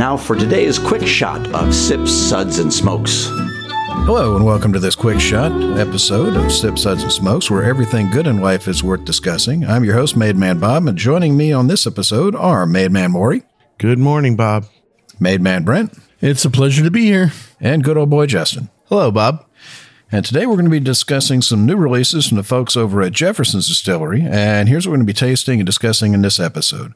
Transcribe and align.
Now 0.00 0.16
for 0.16 0.34
today's 0.34 0.78
quick 0.78 1.06
shot 1.06 1.46
of 1.48 1.74
Sips, 1.74 2.10
Suds, 2.10 2.58
and 2.58 2.72
Smokes. 2.72 3.26
Hello, 4.06 4.34
and 4.34 4.46
welcome 4.46 4.72
to 4.72 4.78
this 4.78 4.94
quick 4.94 5.20
shot 5.20 5.52
episode 5.78 6.38
of 6.38 6.50
Sip 6.50 6.78
Suds 6.78 7.02
and 7.02 7.12
Smokes, 7.12 7.50
where 7.50 7.62
everything 7.64 8.10
good 8.10 8.26
in 8.26 8.40
life 8.40 8.66
is 8.66 8.82
worth 8.82 9.04
discussing. 9.04 9.62
I'm 9.66 9.84
your 9.84 9.92
host, 9.92 10.16
Made 10.16 10.36
Man 10.36 10.58
Bob, 10.58 10.86
and 10.86 10.96
joining 10.96 11.36
me 11.36 11.52
on 11.52 11.66
this 11.66 11.86
episode 11.86 12.34
are 12.34 12.64
Made 12.64 12.90
Man 12.92 13.12
Maury, 13.12 13.42
Good 13.76 13.98
morning, 13.98 14.36
Bob. 14.36 14.64
Made 15.20 15.42
Man 15.42 15.64
Brent, 15.64 15.92
It's 16.22 16.46
a 16.46 16.50
pleasure 16.50 16.82
to 16.82 16.90
be 16.90 17.04
here. 17.04 17.32
and 17.60 17.84
good 17.84 17.98
old 17.98 18.08
boy 18.08 18.24
Justin. 18.24 18.70
Hello, 18.86 19.10
Bob. 19.10 19.44
And 20.10 20.24
today 20.24 20.46
we're 20.46 20.54
going 20.54 20.64
to 20.64 20.70
be 20.70 20.80
discussing 20.80 21.42
some 21.42 21.66
new 21.66 21.76
releases 21.76 22.26
from 22.26 22.38
the 22.38 22.42
folks 22.42 22.74
over 22.74 23.02
at 23.02 23.12
Jefferson's 23.12 23.68
Distillery. 23.68 24.22
And 24.22 24.66
here's 24.66 24.86
what 24.86 24.92
we're 24.92 24.96
going 24.96 25.06
to 25.08 25.12
be 25.12 25.16
tasting 25.26 25.60
and 25.60 25.66
discussing 25.66 26.14
in 26.14 26.22
this 26.22 26.40
episode. 26.40 26.94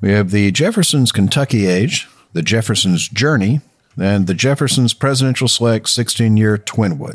We 0.00 0.12
have 0.12 0.30
the 0.30 0.52
Jefferson's 0.52 1.10
Kentucky 1.10 1.66
Age, 1.66 2.06
the 2.36 2.42
Jefferson's 2.42 3.08
Journey, 3.08 3.62
and 3.98 4.26
the 4.26 4.34
Jefferson's 4.34 4.92
Presidential 4.92 5.48
Select 5.48 5.88
16 5.88 6.36
Year 6.36 6.58
Twin 6.58 7.00
Oak. 7.00 7.14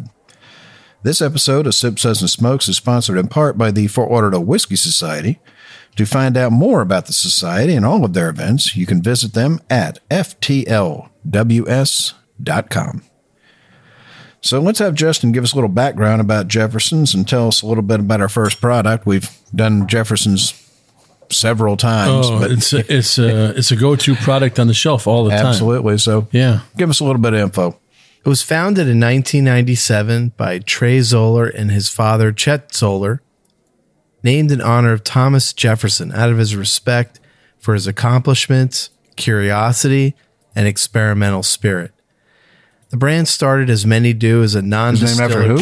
This 1.04 1.22
episode 1.22 1.68
of 1.68 1.76
Sip 1.76 2.00
Suds 2.00 2.22
and 2.22 2.30
Smokes 2.30 2.68
is 2.68 2.78
sponsored 2.78 3.20
in 3.20 3.28
part 3.28 3.56
by 3.56 3.70
the 3.70 3.86
Fort 3.86 4.12
Lauderdale 4.12 4.44
Whiskey 4.44 4.76
Society. 4.76 5.40
To 5.98 6.06
find 6.06 6.36
out 6.36 6.52
more 6.52 6.82
about 6.82 7.06
the 7.06 7.14
Society 7.14 7.76
and 7.76 7.86
all 7.86 8.04
of 8.04 8.14
their 8.14 8.30
events, 8.30 8.76
you 8.76 8.88
can 8.88 9.04
visit 9.04 9.34
them 9.34 9.60
at 9.70 10.00
ftlws.com. 10.10 11.12
So 14.44 14.60
let's 14.60 14.80
have 14.80 14.96
Justin 14.96 15.32
give 15.32 15.44
us 15.44 15.54
a 15.54 15.56
little 15.56 15.70
background 15.70 16.20
about 16.20 16.48
Jefferson's 16.48 17.14
and 17.14 17.28
tell 17.28 17.48
us 17.48 17.62
a 17.62 17.68
little 17.68 17.84
bit 17.84 18.00
about 18.00 18.22
our 18.22 18.30
first 18.30 18.60
product. 18.60 19.06
We've 19.06 19.30
done 19.54 19.88
Jefferson's 19.88 20.71
several 21.32 21.78
times, 21.78 22.28
Oh, 22.30 22.40
but 22.40 22.52
it's 22.52 22.74
a, 22.74 22.94
it's 22.96 23.18
a 23.18 23.50
it's 23.58 23.72
a 23.72 23.76
go 23.76 23.96
to 23.96 24.16
product 24.16 24.60
on 24.60 24.68
the 24.68 24.74
shelf 24.74 25.08
all 25.08 25.24
the 25.26 25.32
time. 25.32 25.46
absolutely. 25.48 25.98
So 25.98 26.28
Yeah. 26.32 26.62
give 26.78 26.90
us 26.90 27.00
a 27.00 27.04
little 27.04 27.22
bit 27.22 27.34
of 27.34 27.40
info. 27.40 27.80
It 28.24 28.30
was 28.30 28.42
founded 28.44 28.88
in 28.88 29.00
1997 29.00 30.34
by 30.38 30.60
Trey 30.60 31.02
Zoller 31.02 31.48
and 31.48 31.72
his 31.72 31.90
father, 31.90 32.32
Chet 32.32 32.74
Zoller, 32.74 33.22
named 34.24 34.52
in 34.52 34.62
honor 34.62 34.92
of 34.94 35.04
Thomas 35.04 35.54
Jefferson 35.54 36.12
out 36.12 36.30
of 36.30 36.38
his 36.38 36.56
respect 36.56 37.20
for 37.58 37.74
his 37.74 37.88
accomplishments, 37.88 38.92
curiosity, 39.16 40.16
and 40.56 40.68
experimental 40.68 41.42
spirit. 41.42 41.92
The 42.90 42.98
brand 42.98 43.28
started, 43.28 43.70
as 43.70 43.86
many 43.86 44.14
do, 44.14 44.44
as 44.44 44.54
a 44.54 44.62
non 44.62 44.96
His 44.98 45.18
name 45.18 45.26
after 45.26 45.44
who? 45.44 45.58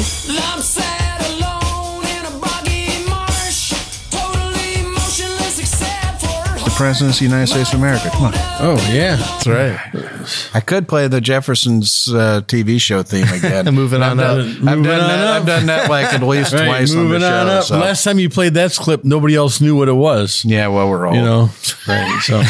For 6.80 6.86
The 6.86 6.88
President 6.88 7.14
of 7.16 7.20
the 7.20 7.26
United 7.26 7.48
States 7.48 7.74
of 7.74 7.80
America. 7.80 8.10
Come 8.12 8.24
on. 8.26 8.34
Oh 8.36 8.90
yeah. 8.92 9.16
That's 9.18 9.48
right. 9.48 10.56
I 10.56 10.62
could 10.62 10.88
play 10.88 11.08
the 11.10 11.20
Jefferson's 11.22 12.08
uh, 12.14 12.42
TV 12.46 12.80
show 12.80 13.04
theme 13.04 13.28
again. 13.28 13.66
Moving 13.76 14.02
on 14.02 14.20
I've 14.20 14.26
up. 14.26 14.38
done, 14.38 14.48
I've, 14.70 14.78
Moving 14.78 14.84
done 14.84 15.02
on 15.02 15.08
that, 15.08 15.28
up. 15.28 15.42
I've 15.42 15.46
done 15.48 15.66
that 15.68 15.90
like 15.90 16.14
at 16.14 16.24
least 16.24 16.54
Right, 16.54 16.66
twice 16.66 16.92
on 16.92 16.98
the 16.98 17.04
moving 17.04 17.22
show. 17.22 17.42
on 17.42 17.48
up. 17.48 17.64
so- 17.66 17.78
Last 17.80 18.04
time 18.04 18.18
you 18.20 18.30
played 18.30 18.54
that 18.54 18.72
clip, 18.74 19.04
nobody 19.04 19.36
else 19.36 19.60
knew 19.62 19.76
what 19.76 19.90
it 19.90 19.94
was. 19.94 20.46
yeah, 20.46 20.68
well, 20.68 20.90
we're 20.90 21.06
all. 21.08 21.16
You 21.16 21.22
know. 21.22 21.50
Right. 21.88 22.22
So 22.22 22.44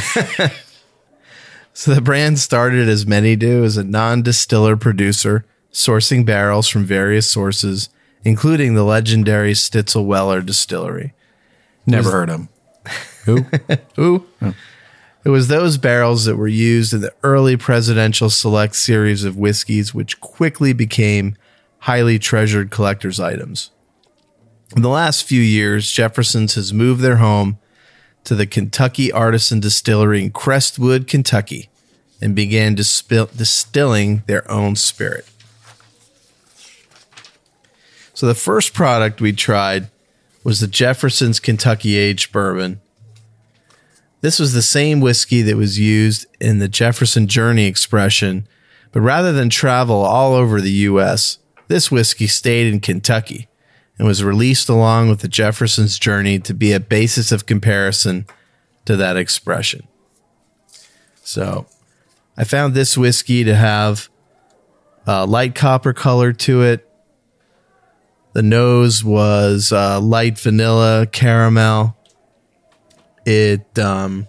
So 1.73 1.93
the 1.95 2.01
brand 2.01 2.39
started, 2.39 2.89
as 2.89 3.07
many 3.07 3.35
do, 3.35 3.63
as 3.63 3.77
a 3.77 3.83
non 3.83 4.21
distiller 4.21 4.75
producer, 4.75 5.45
sourcing 5.71 6.25
barrels 6.25 6.67
from 6.67 6.83
various 6.85 7.29
sources, 7.31 7.89
including 8.23 8.73
the 8.75 8.83
legendary 8.83 9.53
Stitzel 9.53 10.05
Weller 10.05 10.41
distillery. 10.41 11.13
never 11.85 12.11
heard 12.11 12.29
of 12.29 12.39
him. 12.41 12.49
Who? 13.25 13.45
Ooh. 13.99 14.25
Hmm. 14.39 14.51
It 15.25 15.29
was 15.29 15.47
those 15.47 15.77
barrels 15.77 16.25
that 16.25 16.37
were 16.37 16.47
used 16.47 16.93
in 16.93 17.01
the 17.01 17.13
early 17.23 17.57
presidential 17.57 18.29
select 18.29 18.75
series 18.75 19.23
of 19.25 19.35
whiskeys, 19.35 19.93
which 19.93 20.21
quickly 20.21 20.71
became 20.71 21.35
highly 21.79 22.17
treasured 22.19 22.71
collector's 22.71 23.19
items. 23.19 23.71
In 24.75 24.81
the 24.81 24.89
last 24.89 25.23
few 25.23 25.41
years, 25.41 25.91
Jefferson's 25.91 26.55
has 26.55 26.71
moved 26.71 27.01
their 27.01 27.17
home 27.17 27.57
to 28.23 28.35
the 28.35 28.45
Kentucky 28.45 29.11
Artisan 29.11 29.59
Distillery 29.59 30.23
in 30.23 30.31
Crestwood, 30.31 31.07
Kentucky, 31.07 31.69
and 32.21 32.35
began 32.35 32.75
dispil- 32.75 33.35
distilling 33.35 34.23
their 34.27 34.49
own 34.49 34.75
spirit. 34.75 35.25
So 38.13 38.27
the 38.27 38.35
first 38.35 38.73
product 38.73 39.21
we 39.21 39.31
tried 39.31 39.89
was 40.43 40.59
the 40.59 40.67
Jefferson's 40.67 41.39
Kentucky 41.39 41.95
Aged 41.95 42.31
Bourbon. 42.31 42.81
This 44.21 44.39
was 44.39 44.53
the 44.53 44.61
same 44.61 44.99
whiskey 44.99 45.41
that 45.43 45.55
was 45.55 45.79
used 45.79 46.25
in 46.39 46.59
the 46.59 46.67
Jefferson 46.67 47.27
Journey 47.27 47.65
expression, 47.65 48.47
but 48.91 49.01
rather 49.01 49.31
than 49.31 49.49
travel 49.49 50.01
all 50.01 50.33
over 50.33 50.59
the 50.59 50.71
U.S., 50.71 51.39
this 51.67 51.91
whiskey 51.91 52.27
stayed 52.27 52.71
in 52.71 52.79
Kentucky 52.79 53.47
and 53.97 54.07
was 54.07 54.23
released 54.23 54.69
along 54.69 55.09
with 55.09 55.19
the 55.19 55.27
Jefferson's 55.27 55.99
Journey 55.99 56.39
to 56.39 56.53
be 56.53 56.71
a 56.71 56.79
basis 56.79 57.31
of 57.31 57.45
comparison 57.45 58.25
to 58.85 58.95
that 58.95 59.17
expression. 59.17 59.87
So 61.21 61.67
I 62.35 62.43
found 62.43 62.73
this 62.73 62.97
whiskey 62.97 63.43
to 63.43 63.55
have 63.55 64.09
a 65.05 65.25
light 65.25 65.53
copper 65.53 65.93
color 65.93 66.33
to 66.33 66.63
it. 66.63 66.89
The 68.33 68.41
nose 68.41 69.03
was 69.03 69.71
uh, 69.71 69.99
light 69.99 70.39
vanilla 70.39 71.05
caramel. 71.05 71.95
It 73.25 73.77
um, 73.77 74.27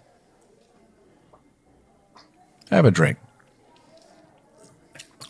Have 2.71 2.85
a 2.85 2.91
drink. 2.91 3.19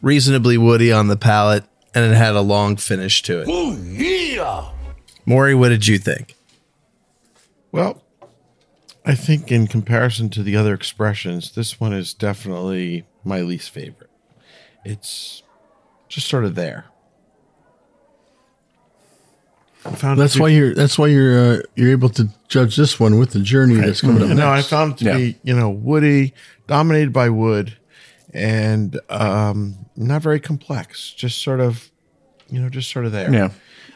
reasonably 0.03 0.57
woody 0.59 0.93
on 0.93 1.09
the 1.09 1.17
palate, 1.17 1.65
and 1.95 2.05
it 2.05 2.17
had 2.17 2.35
a 2.35 2.41
long 2.41 2.77
finish 2.77 3.23
to 3.23 3.41
it. 3.43 3.47
Oh, 3.51 3.77
yeah. 3.77 4.71
Maury, 5.27 5.55
what 5.55 5.69
did 5.69 5.87
you 5.87 5.99
think? 5.99 6.35
Well, 7.73 8.03
I 9.05 9.15
think 9.15 9.53
in 9.53 9.67
comparison 9.67 10.29
to 10.31 10.43
the 10.43 10.57
other 10.57 10.75
expressions, 10.75 11.53
this 11.53 11.79
one 11.81 11.93
is 11.93 12.15
definitely 12.15 13.07
my 13.25 13.41
least 13.43 13.71
favorite. 13.71 14.11
It's 14.85 15.43
just 16.09 16.27
sort 16.29 16.45
of 16.45 16.55
there. 16.55 16.87
I 19.85 19.95
found 19.95 20.21
that's 20.21 20.35
to 20.35 20.43
why 20.43 20.49
be- 20.49 20.55
you're 20.57 20.75
that's 20.75 20.99
why 20.99 21.07
you're 21.07 21.39
uh, 21.39 21.63
you're 21.75 21.91
able 21.91 22.11
to 22.11 22.29
judge 22.49 22.77
this 22.77 23.01
one 23.01 23.19
with 23.19 23.31
the 23.31 23.41
journey 23.41 23.77
that's 23.77 24.01
coming 24.01 24.23
up. 24.31 24.37
No, 24.37 24.51
I 24.51 24.63
found 24.63 24.93
it 24.93 24.99
to 24.99 25.05
Yeah. 25.07 25.17
be 25.17 25.37
you 25.43 25.57
know 25.57 25.71
woody, 25.71 26.35
dominated 26.67 27.13
by 27.13 27.31
wood, 27.31 27.77
and 28.35 28.99
um, 29.09 29.87
not 29.97 30.23
very 30.23 30.41
complex. 30.41 31.13
Just 31.13 31.43
sort 31.43 31.61
of, 31.61 31.91
you 32.51 32.61
know, 32.61 32.69
just 32.69 32.91
sort 32.91 33.07
of 33.07 33.13
there. 33.13 33.33
Yeah. 33.33 33.51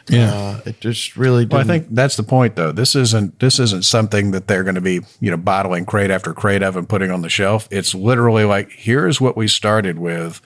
Yeah. 0.07 0.33
Uh, 0.33 0.61
it 0.67 0.79
just 0.81 1.17
really. 1.17 1.45
Didn't, 1.45 1.53
Well, 1.53 1.61
I 1.61 1.63
think 1.65 1.87
that's 1.95 2.15
the 2.15 2.23
point, 2.23 2.55
though. 2.55 2.71
This 2.71 2.95
isn't 2.95 3.39
this 3.39 3.59
isn't 3.59 3.85
something 3.85 4.31
that 4.31 4.47
they're 4.47 4.63
going 4.63 4.75
to 4.75 4.81
be, 4.81 5.01
you 5.19 5.31
know, 5.31 5.37
bottling 5.37 5.85
crate 5.85 6.11
after 6.11 6.31
crate 6.33 6.61
of 6.63 6.75
and 6.75 6.87
putting 6.87 7.09
on 7.11 7.21
the 7.21 7.29
shelf. 7.29 7.67
It's 7.71 7.95
literally 7.95 8.43
like 8.43 8.69
here's 8.71 9.19
what 9.19 9.35
we 9.35 9.47
started 9.47 9.97
with 9.99 10.41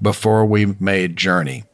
before 0.00 0.44
we 0.46 0.66
made 0.78 1.16
Journey, 1.16 1.64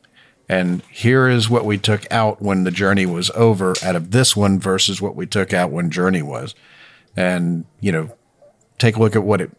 and 0.48 0.82
here 0.90 1.28
is 1.28 1.50
what 1.50 1.64
we 1.64 1.78
took 1.78 2.10
out 2.10 2.40
when 2.40 2.64
the 2.64 2.70
Journey 2.70 3.06
was 3.06 3.30
over 3.30 3.74
out 3.82 3.96
of 3.96 4.10
this 4.10 4.36
one 4.36 4.58
versus 4.58 5.00
what 5.00 5.14
we 5.14 5.26
took 5.26 5.52
out 5.52 5.70
when 5.70 5.90
Journey 5.90 6.22
was, 6.22 6.54
and 7.16 7.64
you 7.80 7.92
know, 7.92 8.10
take 8.78 8.96
a 8.96 9.00
look 9.00 9.16
at 9.16 9.24
what 9.24 9.40
it 9.40 9.50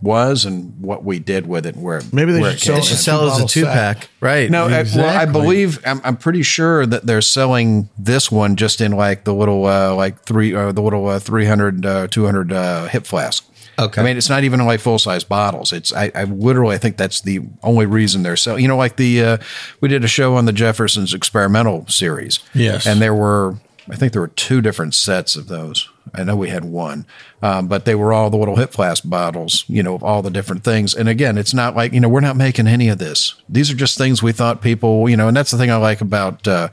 was 0.00 0.44
and 0.44 0.78
what 0.80 1.02
we 1.04 1.18
did 1.18 1.46
with 1.46 1.64
it. 1.66 1.76
Where 1.76 2.02
Maybe 2.12 2.32
they 2.32 2.40
where 2.40 2.52
should 2.52 2.60
sell 2.60 2.76
it 2.78 2.84
should 2.84 2.98
sell 2.98 3.30
as 3.30 3.40
a 3.40 3.46
two 3.46 3.62
set. 3.62 3.72
pack, 3.72 4.08
right? 4.20 4.50
No, 4.50 4.66
I- 4.66 4.84
well, 4.94 5.18
I 5.18 5.24
believe 5.24 5.78
I'm, 5.86 6.00
I'm 6.04 6.16
pretty 6.16 6.42
sure 6.42 6.84
that 6.86 7.06
they're 7.06 7.22
selling 7.22 7.88
this 7.98 8.30
one 8.30 8.56
just 8.56 8.80
in 8.80 8.92
like 8.92 9.24
the 9.24 9.34
little 9.34 9.64
uh, 9.66 9.94
like 9.94 10.22
three 10.24 10.54
uh, 10.54 10.72
the 10.72 10.82
little 10.82 11.06
uh, 11.08 11.18
300 11.18 11.86
uh, 11.86 12.06
200 12.08 12.52
uh, 12.52 12.86
hip 12.88 13.06
flask. 13.06 13.44
Okay. 13.76 14.00
I 14.00 14.04
mean, 14.04 14.16
it's 14.16 14.28
not 14.28 14.44
even 14.44 14.64
like 14.66 14.78
full 14.78 15.00
size 15.00 15.24
bottles. 15.24 15.72
It's 15.72 15.92
I, 15.92 16.12
I 16.14 16.24
literally 16.24 16.76
I 16.76 16.78
think 16.78 16.96
that's 16.96 17.22
the 17.22 17.40
only 17.62 17.86
reason 17.86 18.22
they're 18.22 18.36
selling. 18.36 18.62
You 18.62 18.68
know, 18.68 18.76
like 18.76 18.96
the 18.96 19.22
uh, 19.24 19.38
we 19.80 19.88
did 19.88 20.04
a 20.04 20.08
show 20.08 20.36
on 20.36 20.44
the 20.44 20.52
Jefferson's 20.52 21.12
experimental 21.14 21.86
series. 21.88 22.38
Yes. 22.54 22.86
and 22.86 23.00
there 23.02 23.14
were 23.14 23.56
I 23.88 23.96
think 23.96 24.12
there 24.12 24.22
were 24.22 24.28
two 24.28 24.60
different 24.60 24.94
sets 24.94 25.36
of 25.36 25.48
those. 25.48 25.88
I 26.14 26.22
know 26.22 26.36
we 26.36 26.48
had 26.48 26.64
one, 26.64 27.06
um, 27.42 27.66
but 27.66 27.84
they 27.84 27.94
were 27.94 28.12
all 28.12 28.30
the 28.30 28.36
little 28.36 28.56
hip 28.56 28.72
flask 28.72 29.02
bottles, 29.06 29.64
you 29.68 29.82
know, 29.82 29.94
of 29.94 30.02
all 30.02 30.22
the 30.22 30.30
different 30.30 30.62
things. 30.62 30.94
And 30.94 31.08
again, 31.08 31.36
it's 31.36 31.54
not 31.54 31.74
like, 31.74 31.92
you 31.92 32.00
know, 32.00 32.08
we're 32.08 32.20
not 32.20 32.36
making 32.36 32.66
any 32.66 32.88
of 32.88 32.98
this. 32.98 33.34
These 33.48 33.70
are 33.70 33.74
just 33.74 33.98
things 33.98 34.22
we 34.22 34.32
thought 34.32 34.62
people, 34.62 35.08
you 35.08 35.16
know, 35.16 35.28
and 35.28 35.36
that's 35.36 35.50
the 35.50 35.58
thing 35.58 35.70
I 35.70 35.76
like 35.76 36.00
about, 36.00 36.46
uh, 36.46 36.68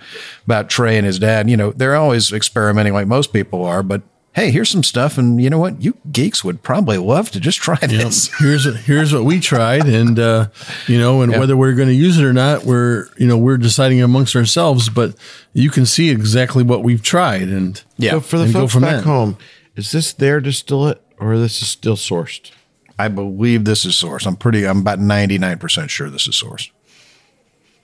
about 0.45 0.69
Trey 0.69 0.97
and 0.97 1.05
his 1.05 1.19
dad. 1.19 1.49
You 1.49 1.57
know, 1.57 1.71
they're 1.71 1.95
always 1.95 2.31
experimenting 2.31 2.93
like 2.93 3.07
most 3.07 3.33
people 3.33 3.65
are, 3.65 3.83
but 3.83 4.01
hey, 4.33 4.49
here's 4.51 4.69
some 4.69 4.83
stuff. 4.83 5.17
And 5.17 5.41
you 5.41 5.49
know 5.49 5.57
what? 5.59 5.81
You 5.81 5.97
geeks 6.11 6.43
would 6.43 6.63
probably 6.63 6.97
love 6.97 7.31
to 7.31 7.39
just 7.39 7.59
try 7.59 7.77
Yep. 7.81 7.89
this. 7.91 8.29
Here's 8.39 8.85
here's 8.85 9.13
what 9.13 9.23
we 9.25 9.39
tried, 9.39 9.85
and 9.87 10.17
uh, 10.19 10.47
you 10.87 10.97
know, 10.99 11.21
and 11.21 11.31
whether 11.33 11.57
we're 11.57 11.73
going 11.73 11.89
to 11.89 11.93
use 11.93 12.17
it 12.17 12.23
or 12.23 12.33
not, 12.33 12.63
we're 12.65 13.07
you 13.17 13.27
know 13.27 13.37
we're 13.37 13.57
deciding 13.57 14.01
amongst 14.01 14.35
ourselves. 14.35 14.89
But 14.89 15.15
you 15.53 15.69
can 15.69 15.85
see 15.85 16.09
exactly 16.09 16.63
what 16.63 16.83
we've 16.83 17.03
tried, 17.03 17.43
and 17.49 17.81
Yeah. 17.97 18.11
So 18.11 18.19
for 18.21 18.37
the 18.37 18.43
and 18.45 18.53
go 18.53 18.59
folks 18.61 18.73
from 18.73 18.81
back 18.83 18.95
that. 18.97 19.03
home, 19.03 19.37
is 19.75 19.91
this 19.91 20.13
their 20.13 20.39
distillate 20.39 21.01
or 21.19 21.37
this 21.37 21.61
is 21.61 21.67
still 21.67 21.95
sourced? 21.95 22.51
I 22.99 23.07
believe 23.07 23.65
this 23.65 23.83
is 23.85 23.95
sourced. 23.95 24.25
I'm 24.27 24.35
pretty. 24.35 24.65
I'm 24.67 24.79
about 24.79 24.99
99 24.99 25.57
percent 25.57 25.89
sure 25.91 26.09
this 26.09 26.27
is 26.27 26.35
sourced 26.35 26.69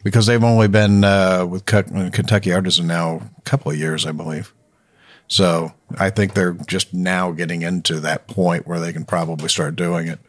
because 0.03 0.27
they've 0.27 0.43
only 0.43 0.67
been 0.67 1.03
uh, 1.03 1.45
with 1.45 1.65
Kentucky 1.65 2.53
Artisan 2.53 2.87
now 2.87 3.21
a 3.37 3.41
couple 3.41 3.71
of 3.71 3.77
years, 3.77 4.05
I 4.05 4.11
believe. 4.11 4.53
So 5.27 5.73
I 5.97 6.09
think 6.09 6.33
they're 6.33 6.53
just 6.53 6.93
now 6.93 7.31
getting 7.31 7.61
into 7.61 7.99
that 7.99 8.27
point 8.27 8.67
where 8.67 8.79
they 8.79 8.93
can 8.93 9.05
probably 9.05 9.49
start 9.49 9.75
doing 9.75 10.07
it. 10.07 10.19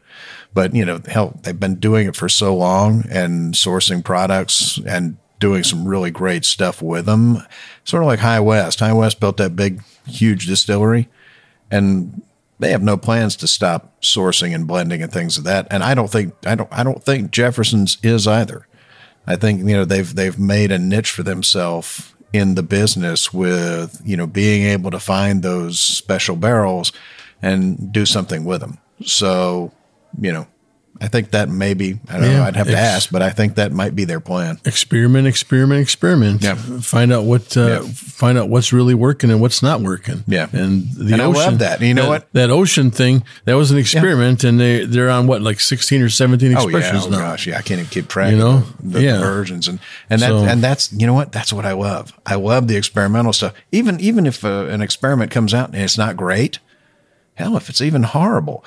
But 0.53 0.75
you 0.75 0.85
know, 0.85 1.01
hell, 1.07 1.39
they've 1.43 1.59
been 1.59 1.77
doing 1.77 2.09
it 2.09 2.17
for 2.17 2.29
so 2.29 2.57
long 2.57 3.05
and 3.11 3.55
sourcing 3.55 4.05
products 4.05 4.79
and 4.87 5.17
doing 5.39 5.63
some 5.63 5.87
really 5.87 6.11
great 6.11 6.45
stuff 6.45 6.83
with 6.83 7.07
them. 7.07 7.43
Sort 7.85 8.03
of 8.03 8.09
like 8.09 8.19
High 8.19 8.41
West. 8.41 8.81
High 8.81 8.93
West 8.93 9.21
built 9.21 9.37
that 9.37 9.55
big, 9.55 9.83
huge 10.07 10.47
distillery, 10.47 11.09
and 11.71 12.23
they 12.59 12.73
have 12.73 12.83
no 12.83 12.97
plans 12.97 13.37
to 13.37 13.47
stop 13.47 14.01
sourcing 14.03 14.55
and 14.55 14.67
blending 14.67 15.03
and 15.03 15.13
things 15.13 15.39
of 15.39 15.45
that. 15.45 15.69
And 15.71 15.85
I 15.85 15.95
don't 15.95 16.11
think 16.11 16.35
I 16.45 16.55
don't 16.55 16.73
I 16.73 16.83
don't 16.83 17.03
think 17.03 17.31
Jefferson's 17.31 17.99
is 18.03 18.27
either. 18.27 18.67
I 19.27 19.37
think 19.37 19.61
you 19.61 19.77
know 19.77 19.85
they've 19.85 20.13
they've 20.13 20.39
made 20.39 20.73
a 20.73 20.79
niche 20.79 21.11
for 21.11 21.23
themselves 21.23 22.15
in 22.33 22.55
the 22.55 22.63
business 22.63 23.33
with 23.33 24.01
you 24.05 24.17
know 24.17 24.27
being 24.27 24.65
able 24.65 24.91
to 24.91 25.01
find 25.01 25.43
those 25.43 25.79
special 25.79 26.37
barrels 26.37 26.93
and 27.43 27.93
do 27.93 28.05
something 28.05 28.45
with 28.45 28.61
them. 28.61 28.79
So 29.05 29.73
you 30.21 30.33
know, 30.33 30.47
I 31.01 31.07
think 31.09 31.31
that 31.31 31.49
maybe 31.49 32.01
I 32.09 32.15
don't 32.19 32.23
know. 32.33 32.43
I'd 32.43 32.57
have 32.57 32.67
to 32.67 32.77
ask, 32.77 33.11
but 33.11 33.23
I 33.23 33.31
think 33.31 33.55
that 33.55 33.71
might 33.73 33.95
be 33.95 34.05
their 34.05 34.19
plan. 34.21 34.59
experiment, 34.65 35.27
experiment, 35.27 35.81
experiment. 35.81 36.43
Yeah. 36.43 36.57
Find 36.57 37.13
out 37.13 37.25
what 37.25 37.57
uh, 37.57 37.67
Yeah. 37.67 37.81
find 37.93 38.37
out 38.37 38.49
what's 38.49 38.73
really 38.73 38.95
working 38.95 39.31
and 39.31 39.41
what's 39.41 39.63
not 39.63 39.81
working. 39.81 40.25
Yeah. 40.27 40.49
and 40.53 40.91
the 40.93 41.13
And 41.15 41.23
I 41.23 41.27
ocean. 41.27 41.43
love 41.43 41.59
that. 41.61 41.79
And 41.79 41.89
you 41.89 41.95
know 41.95 42.09
what? 42.09 42.27
That 42.33 42.51
ocean 42.51 42.91
thing 42.91 43.23
that 43.45 43.55
was 43.55 43.71
an 43.71 43.79
experiment, 43.79 44.43
and 44.45 44.59
they 44.59 44.85
they're 44.87 45.09
on 45.11 45.27
what 45.29 45.41
like 45.43 45.61
sixteen 45.61 46.03
or 46.03 46.09
seventeen 46.09 46.57
Oh 46.57 46.69
yeah, 46.69 46.79
expressions 46.79 47.07
oh 47.07 47.11
now. 47.11 47.19
gosh, 47.19 47.47
yeah. 47.47 47.59
I 47.59 47.63
can't 47.63 47.81
even 47.81 47.91
keep 47.91 48.09
track. 48.09 48.33
You 48.33 48.39
know? 48.39 48.57
of 48.59 48.77
the, 48.83 48.99
the 48.99 49.03
Yeah. 49.05 49.21
versions 49.21 49.69
and 49.69 49.79
and 50.11 50.21
that 50.21 50.29
So- 50.29 50.45
and 50.45 50.63
that's 50.63 50.93
you 50.93 51.07
know 51.07 51.15
what 51.15 51.31
that's 51.33 51.53
what 51.53 51.65
I 51.65 51.73
love. 51.73 52.13
I 52.27 52.35
love 52.35 52.67
the 52.67 52.77
experimental 52.77 53.33
stuff. 53.33 53.55
Even 53.73 54.01
even 54.01 54.27
if 54.27 54.45
uh, 54.45 54.67
an 54.69 54.81
experiment 54.83 55.31
comes 55.31 55.55
out 55.55 55.69
and 55.73 55.77
it's 55.83 55.97
not 55.97 56.17
great, 56.17 56.59
hell, 57.35 57.57
if 57.57 57.69
it's 57.69 57.81
even 57.81 58.03
horrible, 58.03 58.65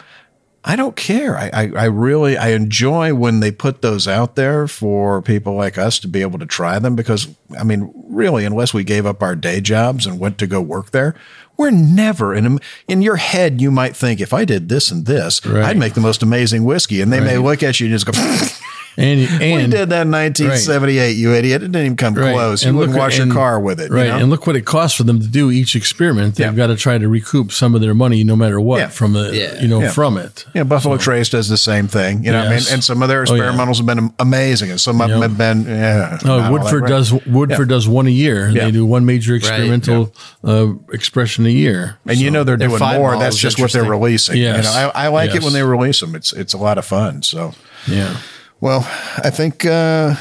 I 0.64 0.76
don't 0.76 0.96
care. 0.96 1.36
I, 1.36 1.50
I 1.52 1.72
I 1.76 1.86
really 1.86 2.38
I 2.38 2.50
enjoy 2.50 3.16
when 3.16 3.40
they 3.40 3.52
put 3.52 3.82
those 3.82 4.08
out 4.08 4.36
there 4.36 4.68
for 4.68 5.22
people 5.22 5.56
like 5.56 5.78
us 5.78 5.98
to 6.00 6.08
be 6.08 6.22
able 6.22 6.38
to 6.38 6.46
try 6.46 6.78
them 6.78 6.96
because 6.96 7.28
I 7.58 7.64
mean, 7.64 7.92
really, 8.08 8.46
unless 8.46 8.74
we 8.74 8.84
gave 8.84 9.06
up 9.06 9.24
our 9.24 9.36
day 9.36 9.60
jobs 9.60 10.06
and 10.06 10.20
went 10.20 10.38
to 10.38 10.48
go 10.48 10.62
work 10.62 10.92
there. 10.92 11.16
We're 11.62 11.70
never 11.72 12.34
in 12.34 12.60
in 12.88 13.02
your 13.04 13.18
head. 13.18 13.62
You 13.62 13.70
might 13.72 13.96
think 13.96 14.20
if 14.20 14.34
I 14.34 14.46
did 14.46 14.68
this 14.68 14.90
and 14.90 15.06
this, 15.06 15.46
Right. 15.46 15.64
I'd 15.64 15.78
make 15.78 15.94
the 15.94 16.02
most 16.02 16.24
amazing 16.24 16.64
whiskey, 16.64 17.02
and 17.02 17.14
they 17.14 17.20
may 17.20 17.38
look 17.38 17.62
at 17.62 17.80
you 17.80 17.86
and 17.88 17.94
just 17.94 18.06
go, 18.08 18.14
And 18.98 19.22
we 19.22 19.68
did 19.68 19.88
that 19.92 20.02
in 20.02 20.12
1978, 20.12 21.16
you 21.16 21.34
idiot. 21.34 21.64
It 21.64 21.72
didn't 21.72 21.86
even 21.86 21.96
come 21.96 22.14
Right. 22.14 22.34
close. 22.34 22.62
You 22.64 22.70
And 22.70 22.78
wouldn't 22.78 22.94
look- 22.94 23.00
wash 23.04 23.20
and- 23.20 23.28
your 23.32 23.36
car 23.36 23.58
with 23.58 23.80
it. 23.80 23.90
you 23.90 23.96
right, 23.96 24.08
know? 24.10 24.18
and 24.18 24.30
look 24.30 24.46
what 24.46 24.58
it 24.58 24.66
costs 24.66 24.98
for 24.98 25.04
them 25.04 25.22
to 25.22 25.28
do 25.28 25.50
each 25.50 25.78
experiment. 25.78 26.36
They've 26.36 26.48
Yeah. 26.48 26.52
got 26.54 26.68
to 26.68 26.76
try 26.76 26.98
to 26.98 27.08
recoup 27.08 27.54
some 27.54 27.74
of 27.74 27.80
their 27.80 27.94
money, 27.94 28.26
no 28.26 28.36
matter 28.36 28.60
what, 28.60 28.80
Yeah. 28.80 28.88
from 28.90 29.14
the 29.14 29.32
Yeah. 29.34 29.62
you 29.62 29.70
know 29.70 29.80
Yeah. 29.82 29.92
from 29.92 30.18
it. 30.18 30.44
yeah, 30.54 30.64
Buffalo 30.64 30.98
Trace 30.98 31.30
does 31.30 31.48
the 31.48 31.56
same 31.56 31.88
thing. 31.88 32.26
You 32.26 32.34
know, 32.34 32.40
what 32.40 32.48
I 32.48 32.56
mean, 32.58 32.64
and 32.70 32.84
some 32.84 33.02
of 33.02 33.08
their 33.08 33.24
Oh, 33.26 33.34
yeah. 33.34 33.44
experimentals 33.44 33.78
have 33.78 33.86
been 33.86 34.12
amazing, 34.20 34.72
and 34.72 34.80
some 34.82 35.00
of 35.00 35.10
them 35.10 35.22
have 35.22 35.38
been. 35.38 35.66
Yeah, 35.70 36.18
Oh, 36.26 36.52
Woodford 36.52 36.84
that 36.84 36.88
great. 36.88 36.90
does 36.90 37.14
Woodford 37.26 37.70
does 37.70 37.88
one 37.88 38.08
a 38.08 38.12
year. 38.12 38.50
Yeah. 38.54 38.66
They 38.66 38.72
do 38.72 38.86
one 38.86 39.06
major 39.06 39.36
experimental 39.36 40.14
uh, 40.46 40.66
expression 40.92 41.46
a 41.46 41.50
year. 41.52 41.98
and 42.06 42.18
you 42.18 42.32
know 42.32 42.44
they're 42.44 42.58
Their 42.58 42.70
doing 42.70 42.80
more. 42.80 43.18
That's 43.18 43.38
just 43.38 43.60
what 43.60 43.72
they're 43.72 43.84
releasing. 43.84 44.38
Yes. 44.38 44.58
You 44.58 44.64
know, 44.64 44.92
I, 44.96 45.06
I 45.06 45.08
like 45.10 45.36
it 45.36 45.44
when 45.44 45.54
they 45.54 45.64
release 45.64 46.00
them. 46.00 46.16
It's 46.16 46.34
it's 46.34 46.54
a 46.54 46.58
lot 46.58 46.78
of 46.78 46.86
fun. 46.86 47.22
So, 47.24 47.54
Yeah. 47.88 48.18
well, 48.60 48.80
I 49.18 49.30
think 49.30 49.66
uh, 49.66 50.16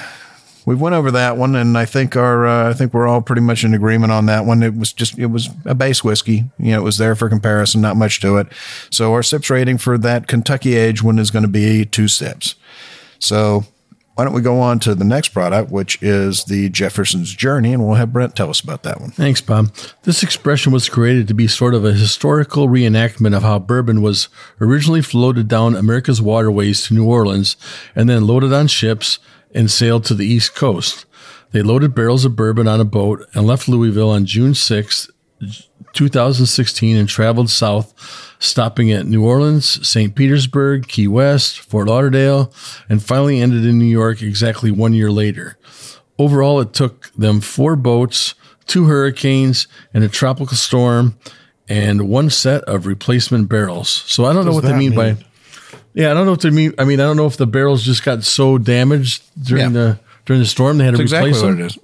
we 0.67 0.75
went 0.75 0.95
over 0.95 1.11
that 1.11 1.37
one, 1.37 1.57
and 1.57 1.77
I 1.79 1.85
think 1.87 2.17
our 2.17 2.47
uh, 2.47 2.71
I 2.71 2.75
think 2.75 2.93
we're 2.95 3.09
all 3.09 3.23
pretty 3.23 3.43
much 3.43 3.65
in 3.65 3.75
agreement 3.75 4.13
on 4.13 4.27
that 4.27 4.45
one. 4.45 4.63
It 4.63 4.75
was 4.77 4.93
just 4.93 5.19
it 5.19 5.27
was 5.27 5.49
a 5.65 5.75
base 5.75 6.05
whiskey. 6.05 6.45
You 6.59 6.73
know, 6.73 6.81
it 6.81 6.85
was 6.85 6.99
there 6.99 7.15
for 7.15 7.29
comparison, 7.29 7.81
not 7.81 7.97
much 7.97 8.21
to 8.21 8.37
it. 8.37 8.47
So 8.91 9.13
our 9.13 9.23
sips 9.23 9.51
rating 9.51 9.79
for 9.79 9.97
that 9.99 10.27
Kentucky 10.27 10.75
age 10.77 11.03
one 11.03 11.19
is 11.19 11.31
going 11.31 11.45
to 11.45 11.49
be 11.49 11.85
two 11.87 12.09
sips. 12.09 12.55
So 13.19 13.65
why 14.21 14.25
don't 14.25 14.35
we 14.35 14.43
go 14.43 14.61
on 14.61 14.79
to 14.81 14.95
the 14.95 15.03
next 15.03 15.31
product, 15.31 15.71
which 15.71 15.97
is 16.03 16.45
the 16.45 16.69
Jefferson's 16.69 17.35
Journey, 17.35 17.73
and 17.73 17.83
we'll 17.83 17.95
have 17.95 18.13
Brent 18.13 18.37
tell 18.37 18.51
us 18.51 18.61
about 18.61 18.83
that 18.83 19.01
one. 19.01 19.13
Thanks, 19.13 19.41
Bob. 19.41 19.75
This 20.03 20.23
expression 20.23 20.73
was 20.73 20.91
created 20.91 21.27
to 21.29 21.33
be 21.33 21.49
sort 21.49 21.73
of 21.73 21.87
a 21.87 21.95
historical 21.95 22.69
reenactment 22.69 23.35
of 23.35 23.45
how 23.45 23.59
bourbon 23.59 24.03
was 24.03 24.29
originally 24.61 25.01
floated 25.01 25.49
down 25.49 25.75
America's 25.75 26.21
waterways 26.21 26.87
to 26.87 26.95
New 26.95 27.07
Orleans 27.07 27.57
and 27.97 28.11
then 28.11 28.27
loaded 28.27 28.53
on 28.53 28.67
ships 28.67 29.21
and 29.55 29.71
sailed 29.71 30.05
to 30.05 30.15
the 30.15 30.27
East 30.27 30.55
Coast. 30.55 31.07
They 31.53 31.63
loaded 31.63 31.95
barrels 31.95 32.27
of 32.27 32.37
bourbon 32.37 32.69
on 32.69 32.79
a 32.79 32.85
boat 32.85 33.27
and 33.33 33.47
left 33.47 33.71
Louisville 33.71 34.11
on 34.11 34.27
June 34.27 34.53
6th, 34.53 35.09
2016 35.93 36.97
and 36.97 37.09
traveled 37.09 37.51
south, 37.51 37.93
stopping 38.39 38.91
at 38.93 39.07
New 39.07 39.25
Orleans, 39.25 39.87
St. 39.87 40.15
Petersburg, 40.15 40.89
Key 40.89 41.09
West, 41.09 41.61
Fort 41.61 41.89
Lauderdale, 41.89 42.53
and 42.89 43.03
finally 43.03 43.41
ended 43.41 43.65
in 43.67 43.79
New 43.79 43.85
York 43.85 44.23
exactly 44.23 44.71
one 44.71 44.93
year 44.95 45.11
later. 45.11 45.57
Overall, 46.19 46.61
it 46.61 46.73
took 46.73 47.11
them 47.13 47.41
four 47.41 47.77
boats, 47.77 48.35
two 48.67 48.85
hurricanes, 48.87 49.67
and 49.95 50.05
a 50.05 50.09
tropical 50.09 50.57
storm, 50.57 51.17
and 51.69 52.09
one 52.09 52.31
set 52.31 52.63
of 52.65 52.87
replacement 52.87 53.49
barrels. 53.49 53.89
So 53.89 54.25
I 54.25 54.33
don't 54.33 54.45
know 54.45 54.53
what 54.53 54.63
they 54.65 54.71
that 54.73 54.79
mean, 54.79 54.95
by. 54.95 55.17
Yeah, 55.95 56.11
I 56.11 56.15
don't 56.15 56.25
know 56.25 56.33
what 56.33 56.41
they 56.43 56.51
mean. 56.51 56.73
I 56.79 56.85
mean, 56.85 57.01
I 57.01 57.05
don't 57.05 57.17
know 57.17 57.27
if 57.27 57.37
the 57.37 57.47
barrels 57.47 57.83
just 57.85 58.05
got 58.05 58.23
so 58.23 58.59
damaged 58.59 59.23
during 59.43 59.67
Yeah. 59.75 59.81
the 59.97 60.01
during 60.27 60.41
the 60.43 60.47
storm 60.49 60.79
they 60.79 60.85
had 60.85 60.93
to 60.97 60.99
That's 60.99 61.13
replace 61.13 61.37
exactly 61.37 61.51
them. 61.51 61.59
what 61.59 61.65
it 61.65 61.67
is. 61.67 61.79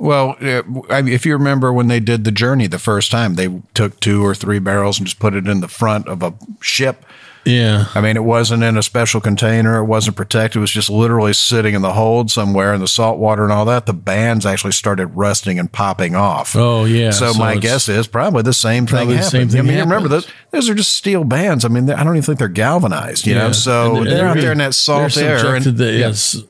Well, 0.86 0.86
I 0.90 1.02
mean, 1.02 1.12
if 1.14 1.24
you 1.26 1.32
remember 1.32 1.72
when 1.72 1.88
they 1.88 2.00
did 2.00 2.24
the 2.24 2.30
journey 2.32 2.66
the 2.66 2.78
first 2.78 3.10
time, 3.10 3.34
they 3.34 3.60
took 3.74 3.98
two 4.00 4.24
or 4.24 4.34
three 4.34 4.58
barrels 4.58 4.98
and 4.98 5.06
just 5.06 5.18
put 5.18 5.34
it 5.34 5.46
in 5.48 5.60
the 5.60 5.68
front 5.68 6.06
of 6.08 6.22
a 6.22 6.34
ship. 6.60 7.04
Yeah, 7.44 7.86
I 7.94 8.00
mean, 8.00 8.16
it 8.16 8.24
wasn't 8.24 8.64
in 8.64 8.76
a 8.76 8.82
special 8.82 9.20
container. 9.20 9.78
It 9.78 9.84
wasn't 9.84 10.16
protected. 10.16 10.56
It 10.56 10.60
was 10.60 10.72
just 10.72 10.90
literally 10.90 11.32
sitting 11.32 11.76
in 11.76 11.82
the 11.82 11.92
hold 11.92 12.28
somewhere 12.28 12.74
in 12.74 12.80
the 12.80 12.88
salt 12.88 13.18
water 13.20 13.44
and 13.44 13.52
all 13.52 13.64
that. 13.66 13.86
The 13.86 13.92
bands 13.92 14.44
actually 14.44 14.72
started 14.72 15.06
rusting 15.14 15.56
and 15.60 15.70
popping 15.70 16.16
off. 16.16 16.56
Oh, 16.56 16.86
yeah. 16.86 17.10
So, 17.12 17.32
So 17.32 17.38
my 17.38 17.54
guess 17.56 17.88
is 17.88 18.08
probably 18.08 18.42
the 18.42 18.52
same 18.52 18.84
thing 18.86 18.96
probably 18.96 19.14
the 19.14 19.22
happened. 19.22 19.30
same 19.30 19.48
thing 19.50 19.60
I 19.60 19.62
mean, 19.62 19.74
you 19.74 19.84
remember 19.84 20.08
those? 20.08 20.26
Those 20.50 20.68
are 20.68 20.74
just 20.74 20.90
steel 20.96 21.22
bands. 21.22 21.64
I 21.64 21.68
mean, 21.68 21.88
I 21.88 22.02
don't 22.02 22.14
even 22.16 22.22
think 22.22 22.40
they're 22.40 22.48
galvanized. 22.48 23.28
You 23.28 23.36
know, 23.36 23.52
so 23.52 23.98
And 23.98 24.06
they're, 24.08 24.26
out 24.26 24.32
they're- 24.34 24.42
there 24.42 24.52
in 24.52 24.58
that 24.58 24.74
salt 24.74 25.16
air 25.16 25.54
and 25.54 25.62
to, 25.78 25.84
yes, 25.96 26.34
ex- 26.34 26.44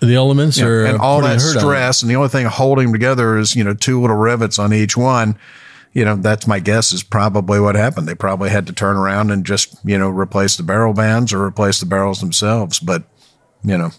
the 0.00 0.14
elements 0.14 0.58
yeah, 0.58 0.66
are 0.66 0.84
and 0.86 0.98
all 0.98 1.20
that 1.22 1.40
stress, 1.40 2.02
and 2.02 2.10
the 2.10 2.16
only 2.16 2.28
thing 2.28 2.46
holding 2.46 2.86
them 2.86 2.92
together 2.92 3.36
is 3.38 3.54
you 3.54 3.64
know 3.64 3.74
two 3.74 4.00
little 4.00 4.16
rivets 4.16 4.58
on 4.58 4.72
each 4.72 4.96
one. 4.96 5.38
You 5.92 6.04
know, 6.04 6.16
that's 6.16 6.46
my 6.46 6.60
guess 6.60 6.92
is 6.92 7.02
probably 7.02 7.60
what 7.60 7.74
happened. 7.74 8.06
They 8.06 8.14
probably 8.14 8.50
had 8.50 8.66
to 8.68 8.72
turn 8.72 8.96
around 8.96 9.30
and 9.30 9.44
just 9.44 9.76
you 9.84 9.98
know 9.98 10.08
replace 10.08 10.56
the 10.56 10.62
barrel 10.62 10.94
bands 10.94 11.32
or 11.32 11.44
replace 11.44 11.80
the 11.80 11.86
barrels 11.86 12.20
themselves. 12.20 12.78
But 12.78 13.04
you 13.62 13.76
know, 13.76 13.90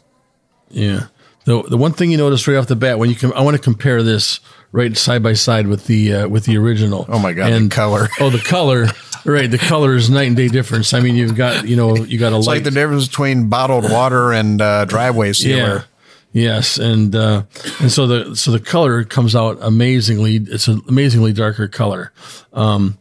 Yeah. 0.69 1.07
The 1.45 1.63
the 1.63 1.77
one 1.77 1.93
thing 1.93 2.11
you 2.11 2.17
notice 2.17 2.47
right 2.47 2.57
off 2.57 2.67
the 2.67 2.75
bat 2.75 2.99
when 2.99 3.09
you 3.09 3.15
come, 3.15 3.33
I 3.33 3.41
want 3.41 3.57
to 3.57 3.63
compare 3.63 4.03
this 4.03 4.39
right 4.71 4.95
side 4.95 5.23
by 5.23 5.33
side 5.33 5.67
with 5.67 5.87
the 5.87 6.13
uh, 6.13 6.27
with 6.27 6.45
the 6.45 6.57
original. 6.57 7.05
Oh 7.09 7.17
my 7.17 7.33
God, 7.33 7.51
the 7.51 7.69
color. 7.69 8.07
Oh, 8.19 8.29
the 8.29 8.39
color. 8.39 8.87
Right, 9.25 9.49
the 9.49 9.57
color 9.57 9.95
is 9.95 10.09
night 10.09 10.27
and 10.27 10.35
day 10.35 10.47
difference. 10.47 10.93
I 10.93 11.01
mean, 11.01 11.15
you've 11.15 11.35
got 11.35 11.67
you 11.67 11.75
know 11.75 11.95
you 11.95 12.17
got 12.17 12.33
a 12.33 12.37
it's 12.37 12.47
light. 12.47 12.55
like 12.55 12.63
the 12.63 12.71
difference 12.71 13.07
between 13.07 13.49
bottled 13.49 13.91
water 13.91 14.31
and 14.31 14.61
uh, 14.61 14.85
driveway 14.85 15.33
sealer. 15.33 15.85
Yes, 16.31 16.77
and 16.77 17.15
uh, 17.15 17.43
and 17.79 17.91
so 17.91 18.05
the 18.05 18.35
so 18.35 18.51
the 18.51 18.59
color 18.59 19.03
comes 19.03 19.35
out 19.35 19.57
amazingly. 19.61 20.35
It's 20.35 20.67
an 20.67 20.81
amazingly 20.87 21.33
darker 21.33 21.67
color, 21.67 22.13
um, 22.53 22.99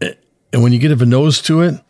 and 0.00 0.62
when 0.62 0.72
you 0.72 0.78
get 0.78 0.92
a 0.92 1.06
nose 1.06 1.40
to 1.42 1.62
it, 1.62 1.80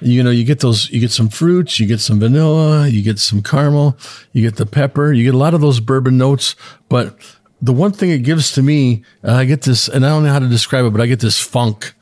you 0.00 0.22
know 0.22 0.30
you 0.30 0.44
get 0.44 0.60
those. 0.60 0.90
You 0.90 1.00
get 1.00 1.10
some 1.10 1.30
fruits, 1.30 1.80
you 1.80 1.86
get 1.86 2.00
some 2.00 2.20
vanilla, 2.20 2.86
you 2.86 3.02
get 3.02 3.18
some 3.18 3.42
caramel, 3.42 3.96
you 4.32 4.42
get 4.42 4.56
the 4.56 4.66
pepper, 4.66 5.10
you 5.12 5.24
get 5.24 5.34
a 5.34 5.38
lot 5.38 5.54
of 5.54 5.62
those 5.62 5.80
bourbon 5.80 6.18
notes. 6.18 6.54
But 6.90 7.16
the 7.62 7.72
one 7.72 7.92
thing 7.92 8.10
it 8.10 8.18
gives 8.18 8.52
to 8.52 8.62
me, 8.62 9.04
I 9.24 9.46
get 9.46 9.62
this, 9.62 9.88
and 9.88 10.04
I 10.04 10.10
don't 10.10 10.22
know 10.22 10.32
how 10.32 10.38
to 10.38 10.48
describe 10.48 10.84
it, 10.84 10.90
but 10.90 11.00
I 11.00 11.06
get 11.06 11.20
this 11.20 11.40
funk, 11.40 11.94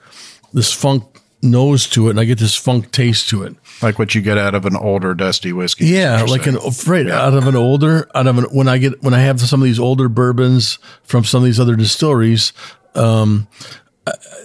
this 0.57 0.73
funk 0.73 1.05
nose 1.43 1.87
to 1.91 2.09
it, 2.09 2.11
and 2.11 2.19
I 2.21 2.25
get 2.25 2.39
this 2.39 2.57
funk 2.57 2.91
taste 2.91 3.29
to 3.29 3.45
it. 3.45 3.55
like 3.83 3.99
what 3.99 4.15
you 4.15 4.23
get 4.23 4.39
out 4.39 4.55
of 4.57 4.65
an 4.67 4.75
older 4.75 5.15
dusty 5.15 5.53
whiskey. 5.53 5.87
Yeah, 5.87 6.23
like 6.23 6.47
an 6.47 6.59
saying. 6.59 7.07
right 7.07 7.15
out 7.15 7.35
of 7.35 7.47
an 7.47 7.55
older 7.55 8.09
out 8.15 8.27
of 8.27 8.39
an 8.39 8.45
when 8.45 8.67
I 8.67 8.79
get 8.79 9.03
when 9.03 9.15
I 9.15 9.21
have 9.21 9.41
some 9.41 9.61
of 9.61 9.67
these 9.67 9.79
older 9.79 10.09
bourbons 10.09 10.79
from 11.05 11.25
some 11.25 11.43
of 11.43 11.45
these 11.45 11.61
other 11.61 11.77
distilleries, 11.77 12.53
um, 12.95 13.47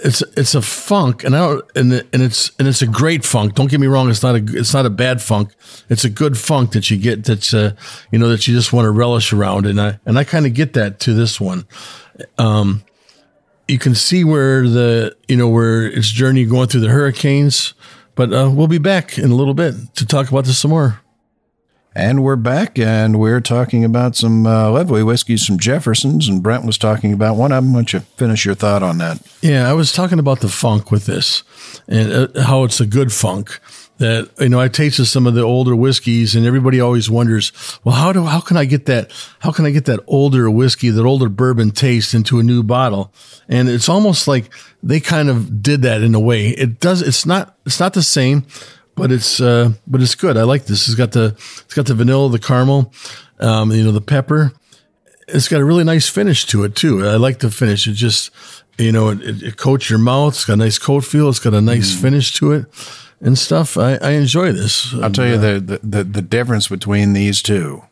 it's 0.04 0.22
it's 0.36 0.54
a 0.56 0.62
funk, 0.62 1.24
and 1.24 1.36
I 1.36 1.40
don't 1.40 1.66
and 1.76 1.94
it- 1.94 2.08
and 2.12 2.22
it's 2.22 2.52
and 2.60 2.68
it's 2.68 2.82
a 2.82 2.88
great 2.88 3.24
funk. 3.24 3.56
Don't 3.56 3.70
get 3.72 3.80
me 3.80 3.88
wrong; 3.88 4.10
it's 4.10 4.24
not 4.24 4.36
a 4.36 4.44
it's 4.50 4.74
not 4.74 4.86
a 4.86 4.90
bad 4.90 5.22
funk. 5.22 5.54
It's 5.90 6.04
a 6.04 6.10
good 6.10 6.38
funk 6.38 6.72
that 6.74 6.92
you 6.92 6.98
get 6.98 7.24
that's 7.24 7.54
uh, 7.54 7.74
you 8.12 8.20
know 8.20 8.28
that 8.30 8.48
you 8.48 8.54
just 8.56 8.74
want 8.74 8.86
to 8.86 8.92
relish 8.92 9.32
around, 9.32 9.66
and 9.66 9.80
I 9.80 10.00
and 10.06 10.18
I 10.20 10.24
kind 10.24 10.46
of 10.46 10.54
get 10.54 10.74
that 10.74 11.00
to 11.02 11.14
this 11.14 11.40
one. 11.40 11.66
Um, 12.38 12.84
you 13.72 13.80
can 13.80 13.96
see 13.96 14.26
where 14.26 14.68
the 14.68 15.16
you 15.30 15.38
know 15.38 15.48
where 15.48 15.88
its 15.88 16.12
journey 16.12 16.44
going 16.44 16.68
through 16.68 16.82
the 16.82 16.90
hurricanes 16.90 17.74
But 18.16 18.34
uh, 18.34 18.52
we'll 18.54 18.68
be 18.68 18.78
back 18.78 19.18
in 19.18 19.32
a 19.32 19.36
little 19.36 19.54
bit 19.54 19.74
to 19.96 20.06
talk 20.06 20.30
about 20.30 20.44
this 20.46 20.60
some 20.60 20.72
more. 20.72 21.00
And 21.94 22.24
we're 22.24 22.38
back, 22.38 22.80
and 22.80 23.20
we're 23.20 23.42
talking 23.42 23.84
about 23.84 24.16
some 24.16 24.46
uh, 24.46 24.72
lovely 24.72 25.04
whiskeys 25.04 25.46
from 25.46 25.60
Jefferson's, 25.60 26.30
and 26.30 26.42
Brent 26.42 26.66
was 26.66 26.78
talking 26.78 27.12
about 27.12 27.36
one 27.36 27.52
of 27.52 27.64
them. 27.64 27.74
Why 27.74 27.80
don't 27.80 27.94
you 27.94 28.00
finish 28.00 28.46
your 28.46 28.56
thought 28.56 28.82
on 28.82 28.98
that? 29.00 29.22
Yeah, 29.42 29.70
I 29.70 29.74
was 29.74 29.92
talking 29.92 30.20
about 30.20 30.40
the 30.40 30.48
funk 30.48 30.90
with 30.90 31.06
this 31.06 31.44
and 31.90 32.12
uh, 32.14 32.44
how 32.44 32.64
it's 32.64 32.80
a 32.80 32.86
good 32.86 33.12
funk. 33.12 33.60
That 34.02 34.32
you 34.40 34.50
know, 34.50 34.60
I 34.60 34.68
tasted 34.68 35.06
some 35.06 35.28
of 35.28 35.36
the 35.36 35.44
older 35.44 35.76
whiskeys, 35.76 36.34
and 36.34 36.44
everybody 36.44 36.82
always 36.82 37.08
wonders, 37.08 37.52
well, 37.84 37.94
how 37.94 38.12
do 38.12 38.24
how 38.24 38.40
can 38.40 38.58
I 38.58 38.66
get 38.66 38.88
that? 38.88 39.12
How 39.42 39.52
can 39.52 39.64
I 39.64 39.70
get 39.70 39.86
that 39.86 40.00
older 40.08 40.50
whiskey, 40.50 40.90
that 40.90 41.06
older 41.06 41.30
bourbon 41.30 41.70
taste 41.70 42.16
into 42.16 42.40
a 42.40 42.44
new 42.44 42.64
bottle? 42.64 43.14
And 43.48 43.70
it's 43.70 43.88
almost 43.88 44.28
like 44.28 44.52
they 44.82 45.02
kind 45.02 45.30
of 45.30 45.62
did 45.62 45.84
that 45.84 46.02
in 46.02 46.16
a 46.16 46.20
way. 46.20 46.48
It 46.48 46.80
does. 46.80 47.04
It's 47.04 47.28
not. 47.28 47.56
It's 47.68 47.80
not 47.80 47.94
the 47.94 48.02
same, 48.02 48.48
but 48.96 49.12
it's 49.12 49.40
uh, 49.40 49.74
but 49.86 50.02
it's 50.02 50.16
good. 50.16 50.36
I 50.36 50.44
like 50.44 50.66
this. 50.66 50.88
It's 50.88 50.96
got 50.96 51.12
the 51.12 51.36
it's 51.36 51.76
got 51.76 51.86
the 51.86 51.94
vanilla, 51.94 52.28
the 52.32 52.40
caramel, 52.40 52.92
um, 53.40 53.72
you 53.72 53.84
know, 53.84 53.92
the 53.92 54.02
pepper. 54.02 54.52
It's 55.28 55.48
got 55.48 55.62
a 55.62 55.64
really 55.64 55.84
nice 55.84 56.10
finish 56.10 56.48
to 56.48 56.64
it 56.64 56.76
too. 56.76 57.06
I 57.06 57.18
like 57.18 57.38
the 57.38 57.52
finish. 57.52 57.86
It 57.86 57.94
just 57.94 58.32
you 58.80 58.92
know 58.92 59.10
it, 59.10 59.22
it, 59.22 59.44
it 59.44 59.58
coats 59.58 59.92
your 59.92 60.00
mouth. 60.00 60.34
It's 60.34 60.46
got 60.46 60.54
a 60.54 60.58
nice 60.58 60.80
coat 60.80 61.06
feel. 61.06 61.30
It's 61.30 61.38
got 61.38 61.54
a 61.54 61.62
nice 61.62 61.94
finish 61.94 62.34
to 62.40 62.54
it 62.54 62.66
and 63.22 63.38
stuff. 63.38 63.78
I, 63.78 63.96
I 63.96 64.12
enjoy 64.12 64.52
this. 64.52 64.94
I'll 64.96 65.12
tell 65.12 65.28
you 65.28 65.38
the, 65.38 65.60
the, 65.60 65.80
the, 65.84 66.04
the 66.04 66.22
difference 66.22 66.68
between 66.68 67.14
these 67.14 67.42
two 67.42 67.84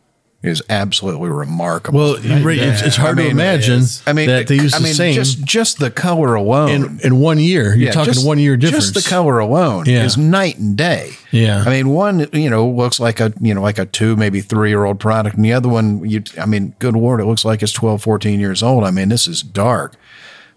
is 0.42 0.64
absolutely 0.70 1.30
remarkable. 1.30 2.00
Well, 2.00 2.14
right, 2.42 2.58
it's, 2.58 2.82
it's 2.82 2.96
hard 2.96 3.20
I 3.20 3.24
to 3.24 3.28
mean, 3.28 3.32
imagine 3.32 3.82
I 4.08 4.14
mean, 4.14 4.28
that 4.30 4.48
they 4.48 4.56
use 4.56 4.74
I 4.74 4.80
the 4.80 4.86
same 4.88 5.14
Just, 5.14 5.44
just 5.44 5.80
the 5.80 5.92
color 5.92 6.34
alone. 6.36 6.70
in, 6.70 7.00
in 7.04 7.20
one 7.20 7.40
year. 7.40 7.76
You're 7.76 7.88
Yeah, 7.88 7.92
talking 7.92 8.14
just- 8.14 8.26
one 8.26 8.40
year 8.40 8.56
difference. 8.56 8.92
Just 8.92 9.04
the 9.06 9.10
color 9.10 9.40
alone 9.40 9.84
Yeah. 9.86 10.06
is 10.06 10.18
night 10.18 10.58
and 10.58 10.78
day. 10.78 11.12
Yeah. 11.32 11.62
I 11.66 11.70
mean, 11.70 11.90
one 11.90 12.26
you 12.32 12.50
know 12.50 12.68
looks 12.70 13.02
like 13.02 13.20
a 13.20 13.34
you 13.42 13.54
know 13.54 13.62
like 13.62 13.80
a 13.80 13.86
two 13.86 14.16
maybe 14.16 14.40
three 14.40 14.70
year 14.70 14.86
old 14.86 15.00
product, 15.02 15.36
and 15.36 15.44
the 15.44 15.52
other 15.52 15.68
one 15.68 16.10
you 16.10 16.24
I 16.40 16.46
mean, 16.46 16.74
good 16.80 16.96
lord, 16.96 17.20
it 17.20 17.26
looks 17.26 17.44
like 17.44 17.62
it's 17.62 17.74
12, 17.74 18.02
14 18.02 18.40
years 18.40 18.64
old. 18.64 18.86
I 18.86 18.92
mean, 18.92 19.10
this 19.10 19.28
is 19.28 19.44
dark, 19.44 19.96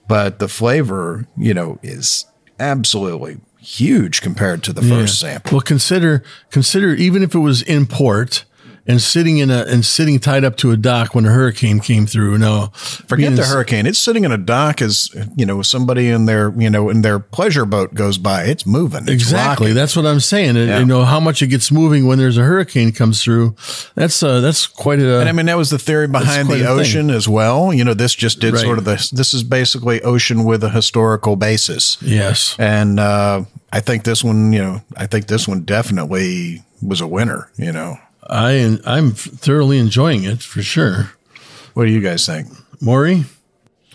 but 0.06 0.38
the 0.38 0.46
flavor 0.48 1.26
you 1.36 1.54
know 1.54 1.80
is 1.82 2.24
absolutely 2.60 3.38
huge 3.62 4.20
compared 4.22 4.62
to 4.64 4.72
the 4.72 4.82
first 4.82 5.22
Yeah. 5.22 5.30
sample. 5.34 5.52
Well, 5.52 5.60
consider 5.62 6.22
consider 6.50 6.94
even 6.94 7.22
if 7.22 7.34
it 7.34 7.38
was 7.38 7.62
in 7.62 7.86
port 7.86 8.44
and 8.86 9.00
sitting 9.00 9.38
in 9.38 9.50
a 9.50 9.64
and 9.68 9.84
sitting 9.84 10.18
tied 10.18 10.44
up 10.44 10.56
to 10.56 10.70
a 10.72 10.76
dock 10.76 11.14
when 11.14 11.24
a 11.24 11.30
hurricane 11.30 11.78
came 11.80 12.06
through. 12.06 12.36
No, 12.38 12.70
Forget 13.06 13.36
the 13.36 13.44
hurricane. 13.44 13.86
It's 13.86 13.98
sitting 13.98 14.24
in 14.24 14.32
a 14.32 14.38
dock 14.38 14.82
as 14.82 15.08
you 15.36 15.46
know 15.46 15.62
somebody 15.62 16.08
in 16.08 16.26
their 16.26 16.52
you 16.58 16.68
know 16.68 16.88
in 16.90 17.02
their 17.02 17.18
pleasure 17.20 17.64
boat 17.64 17.94
goes 17.94 18.18
by. 18.18 18.44
It's 18.44 18.66
moving. 18.66 19.02
It's 19.02 19.10
Exactly. 19.10 19.66
rocking. 19.68 19.74
That's 19.76 19.94
what 19.96 20.06
I'm 20.06 20.20
saying. 20.20 20.56
And, 20.56 20.68
Yeah. 20.68 20.78
You 20.80 20.84
know 20.86 21.04
how 21.04 21.20
much 21.20 21.42
it 21.42 21.46
gets 21.48 21.70
moving 21.70 22.06
when 22.06 22.18
there's 22.18 22.36
a 22.38 22.42
hurricane 22.42 22.92
comes 22.92 23.22
through. 23.22 23.54
That's 23.94 24.22
uh 24.22 24.40
that's 24.40 24.66
quite 24.66 24.98
a. 24.98 25.20
And 25.20 25.28
I 25.28 25.32
mean, 25.32 25.46
that 25.46 25.56
was 25.56 25.70
the 25.70 25.78
theory 25.78 26.08
behind 26.08 26.48
the 26.48 26.54
a 26.54 26.58
thing. 26.58 26.66
ocean 26.66 27.10
as 27.10 27.28
well. 27.28 27.72
You 27.72 27.84
know, 27.84 27.94
this 27.94 28.14
just 28.14 28.40
did 28.40 28.54
Right. 28.54 28.62
sort 28.62 28.78
of 28.78 28.84
this. 28.84 29.10
This 29.10 29.32
is 29.32 29.42
basically 29.44 30.02
ocean 30.02 30.44
with 30.44 30.64
a 30.64 30.70
historical 30.70 31.36
basis. 31.36 31.98
yes. 32.02 32.56
And 32.58 32.98
uh, 32.98 33.44
I 33.72 33.80
think 33.80 34.04
this 34.04 34.24
one, 34.24 34.52
you 34.52 34.58
know, 34.60 34.82
I 34.96 35.06
think 35.06 35.26
this 35.28 35.46
one 35.46 35.60
definitely 35.60 36.62
was 36.82 37.00
a 37.00 37.06
winner. 37.06 37.50
You 37.56 37.72
know, 37.72 37.98
I 38.28 38.78
I'm 38.84 39.12
thoroughly 39.12 39.78
enjoying 39.78 40.24
it 40.24 40.42
for 40.42 40.62
sure. 40.62 41.12
what 41.74 41.86
do 41.86 41.90
you 41.90 42.00
guys 42.00 42.26
think? 42.26 42.48
Maury, 42.80 43.24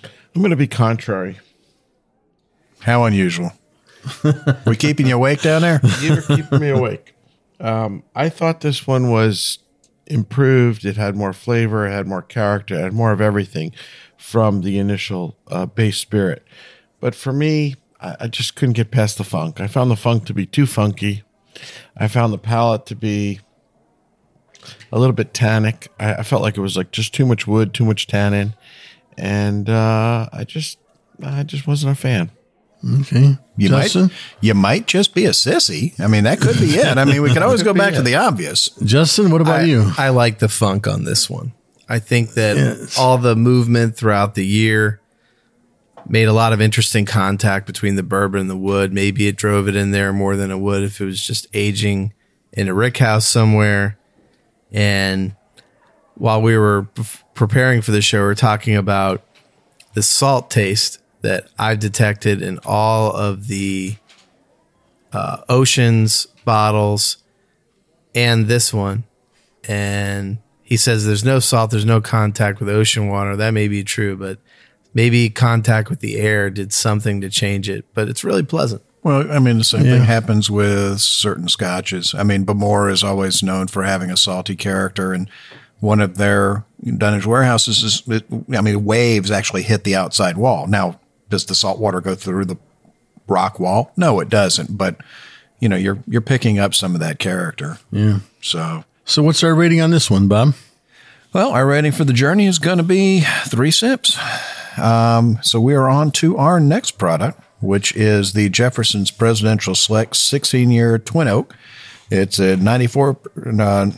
I'm 0.03 0.41
going 0.41 0.51
to 0.51 0.55
be 0.55 0.67
contrary. 0.67 1.39
How 2.81 3.05
unusual. 3.05 3.53
we 4.65 4.75
keeping 4.75 5.07
you 5.07 5.15
awake 5.15 5.41
down 5.41 5.61
there? 5.61 5.81
You're 6.01 6.21
keeping 6.21 6.59
me 6.59 6.69
awake. 6.69 7.15
Um, 7.59 8.03
I 8.15 8.29
thought 8.29 8.61
this 8.61 8.85
one 8.87 9.09
was 9.09 9.59
improved. 10.05 10.85
It 10.85 10.95
had 10.95 11.15
more 11.15 11.33
flavor, 11.33 11.85
it 11.85 11.91
had 11.91 12.07
more 12.07 12.21
character, 12.21 12.75
it 12.75 12.81
had 12.81 12.93
more 12.93 13.11
of 13.11 13.19
everything 13.19 13.73
from 14.17 14.61
the 14.61 14.79
initial 14.79 15.37
uh, 15.47 15.65
base 15.65 15.97
spirit. 15.97 16.45
But 16.99 17.15
for 17.15 17.33
me, 17.33 17.75
I, 17.99 18.15
I 18.21 18.27
just 18.27 18.55
couldn't 18.55 18.73
get 18.73 18.91
past 18.91 19.17
the 19.17 19.23
funk. 19.23 19.59
I 19.59 19.67
found 19.67 19.91
the 19.91 19.95
funk 19.95 20.25
to 20.25 20.33
be 20.33 20.45
too 20.45 20.65
funky. 20.65 21.23
I 21.97 22.07
found 22.07 22.31
the 22.31 22.37
palate 22.37 22.85
to 22.87 22.95
be 22.95 23.41
a 24.91 24.99
little 24.99 25.13
bit 25.13 25.33
tannic. 25.33 25.91
I, 25.99 26.15
I 26.15 26.23
felt 26.23 26.41
like 26.41 26.57
it 26.57 26.61
was 26.61 26.75
like 26.77 26.91
just 26.91 27.13
too 27.13 27.25
much 27.25 27.47
wood, 27.47 27.73
too 27.73 27.85
much 27.85 28.07
tannin, 28.07 28.53
and 29.17 29.69
uh, 29.69 30.27
I 30.31 30.43
just, 30.43 30.77
I 31.23 31.43
just 31.43 31.67
wasn't 31.67 31.93
a 31.93 31.95
fan. 31.95 32.31
okay, 33.01 33.37
You 33.55 33.69
Justin, 33.69 34.03
might, 34.03 34.11
you 34.41 34.53
might 34.53 34.87
just 34.87 35.15
be 35.15 35.25
a 35.25 35.31
sissy. 35.31 35.99
I 35.99 36.07
mean, 36.07 36.25
that 36.25 36.39
could 36.39 36.57
be 36.59 36.75
it. 36.75 36.97
I 36.97 37.05
mean, 37.05 37.21
we 37.21 37.33
could 37.33 37.41
always 37.41 37.63
go 37.69 37.73
back 37.73 37.93
to 37.95 38.01
the 38.01 38.15
obvious. 38.15 38.69
Justin, 38.83 39.31
what 39.31 39.41
about 39.41 39.61
I, 39.61 39.63
you? 39.63 39.91
I 39.97 40.09
like 40.09 40.39
the 40.39 40.47
funk 40.49 40.87
on 40.87 41.03
this 41.03 41.29
one. 41.29 41.53
I 41.89 41.99
think 41.99 42.33
that 42.33 42.55
Yes. 42.57 42.97
all 42.99 43.17
the 43.17 43.35
movement 43.35 43.95
throughout 43.95 44.35
the 44.35 44.45
year 44.45 44.99
made 46.07 46.25
a 46.27 46.33
lot 46.33 46.53
of 46.53 46.61
interesting 46.61 47.05
contact 47.05 47.65
between 47.65 47.95
the 47.95 48.03
bourbon 48.03 48.41
and 48.41 48.49
the 48.49 48.57
wood. 48.57 48.93
Maybe 48.93 49.27
it 49.27 49.35
drove 49.37 49.67
it 49.67 49.75
in 49.75 49.91
there 49.91 50.13
more 50.13 50.35
than 50.35 50.51
it 50.51 50.57
would 50.59 50.83
if 50.83 51.01
it 51.01 51.05
was 51.05 51.21
just 51.21 51.47
aging 51.53 52.13
in 52.53 52.67
a 52.67 52.73
rick 52.73 52.97
house 52.97 53.25
somewhere. 53.25 53.97
And 54.71 55.35
while 56.15 56.41
we 56.41 56.57
were 56.57 56.87
preparing 57.33 57.81
for 57.81 57.91
the 57.91 58.01
show, 58.01 58.19
we 58.19 58.25
were 58.25 58.35
talking 58.35 58.75
about 58.75 59.23
the 59.93 60.03
salt 60.03 60.49
taste 60.49 60.99
that 61.21 61.47
I've 61.57 61.79
detected 61.79 62.41
in 62.41 62.59
all 62.65 63.11
of 63.15 63.47
the 63.47 63.95
uh, 65.11 65.41
oceans 65.49 66.27
bottles 66.45 67.17
and 68.13 68.47
this 68.47 68.73
one. 68.73 69.03
And 69.67 70.39
he 70.61 70.77
says 70.77 71.05
there's 71.05 71.25
no 71.25 71.39
salt, 71.39 71.71
there's 71.71 71.85
no 71.85 72.01
contact 72.01 72.59
with 72.59 72.69
ocean 72.69 73.07
water. 73.07 73.35
That 73.35 73.51
may 73.51 73.67
be 73.67 73.83
true, 73.83 74.15
but 74.15 74.39
maybe 74.93 75.29
contact 75.29 75.89
with 75.89 75.99
the 75.99 76.17
air 76.17 76.49
did 76.49 76.73
something 76.73 77.21
to 77.21 77.29
change 77.29 77.69
it. 77.69 77.85
But 77.93 78.09
it's 78.09 78.23
really 78.23 78.43
pleasant. 78.43 78.83
Well, 79.07 79.31
I 79.31 79.39
mean, 79.39 79.57
the 79.57 79.63
same 79.63 79.85
Yeah. 79.85 79.93
thing 79.97 80.03
happens 80.03 80.51
with 80.51 80.99
certain 80.99 81.47
scotches. 81.47 82.13
I 82.13 82.23
mean, 82.23 82.43
Bowmore 82.45 82.89
is 82.91 83.03
always 83.03 83.41
known 83.41 83.67
for 83.67 83.83
having 83.83 84.11
a 84.11 84.17
salty 84.17 84.55
character, 84.55 85.13
and 85.13 85.29
one 85.79 86.01
of 86.01 86.17
their 86.17 86.65
Dunnage 86.83 87.25
warehouses 87.25 87.83
is, 87.83 88.03
it, 88.07 88.25
I 88.55 88.61
mean, 88.61 88.83
waves 88.83 89.31
actually 89.31 89.63
hit 89.63 89.83
the 89.85 89.95
outside 89.95 90.35
wall. 90.37 90.67
Now, 90.67 90.99
does 91.29 91.45
the 91.45 91.55
salt 91.55 91.79
water 91.79 92.01
go 92.01 92.15
through 92.15 92.45
the 92.45 92.57
rock 93.27 93.59
wall? 93.59 93.91
No, 93.95 94.19
it 94.19 94.29
doesn't. 94.29 94.77
But 94.77 94.97
you 95.59 95.67
know, 95.69 95.75
you're 95.75 95.97
you're 96.07 96.21
picking 96.21 96.59
up 96.59 96.75
some 96.75 96.93
of 96.93 96.99
that 96.99 97.17
character. 97.17 97.77
Yeah. 97.91 98.19
So, 98.41 98.83
So 99.05 99.23
what's 99.23 99.43
our 99.43 99.55
rating 99.55 99.81
on 99.81 99.89
this 99.91 100.11
one, 100.11 100.27
Bob? 100.27 100.53
well, 101.33 101.51
our 101.51 101.65
rating 101.65 101.93
for 101.93 102.03
the 102.03 102.13
journey 102.13 102.45
is 102.45 102.59
going 102.59 102.77
to 102.77 102.83
be 102.83 103.21
three 103.45 103.71
sips. 103.71 104.17
Um, 104.77 105.39
so 105.41 105.59
we 105.59 105.73
are 105.75 105.87
on 105.89 106.11
to 106.11 106.37
our 106.37 106.59
next 106.59 106.91
product, 106.99 107.39
which 107.59 107.95
is 107.95 108.33
the 108.33 108.49
Jefferson's 108.49 109.11
Presidential 109.11 109.75
Select 109.75 110.15
16 110.15 110.71
year 110.71 110.97
Twin 110.97 111.27
Oak. 111.27 111.55
It's 112.09 112.39
a 112.39 112.55
94. 112.55 113.17
Uh, 113.59 113.91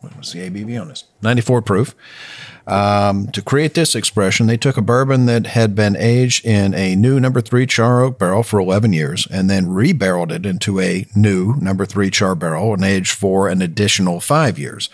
what 0.00 0.16
was 0.16 0.32
the 0.32 0.48
ABV 0.48 0.80
on 0.80 0.88
this? 0.88 1.04
94 1.22 1.62
proof. 1.62 1.94
Um, 2.66 3.28
to 3.28 3.42
create 3.42 3.74
this 3.74 3.94
expression, 3.94 4.46
they 4.46 4.56
took 4.56 4.76
a 4.76 4.82
bourbon 4.82 5.26
that 5.26 5.46
had 5.46 5.74
been 5.74 5.96
aged 5.96 6.44
in 6.44 6.74
a 6.74 6.96
new 6.96 7.20
number 7.20 7.40
three 7.40 7.66
char 7.66 8.02
oak 8.02 8.18
barrel 8.18 8.42
for 8.42 8.58
11 8.58 8.92
years 8.92 9.26
and 9.30 9.48
then 9.48 9.66
rebarreled 9.66 10.32
it 10.32 10.44
into 10.44 10.80
a 10.80 11.06
new 11.14 11.54
number 11.60 11.86
three 11.86 12.10
char 12.10 12.34
barrel 12.34 12.74
and 12.74 12.84
aged 12.84 13.12
for 13.12 13.48
an 13.48 13.62
additional 13.62 14.20
five 14.20 14.58
years. 14.58 14.88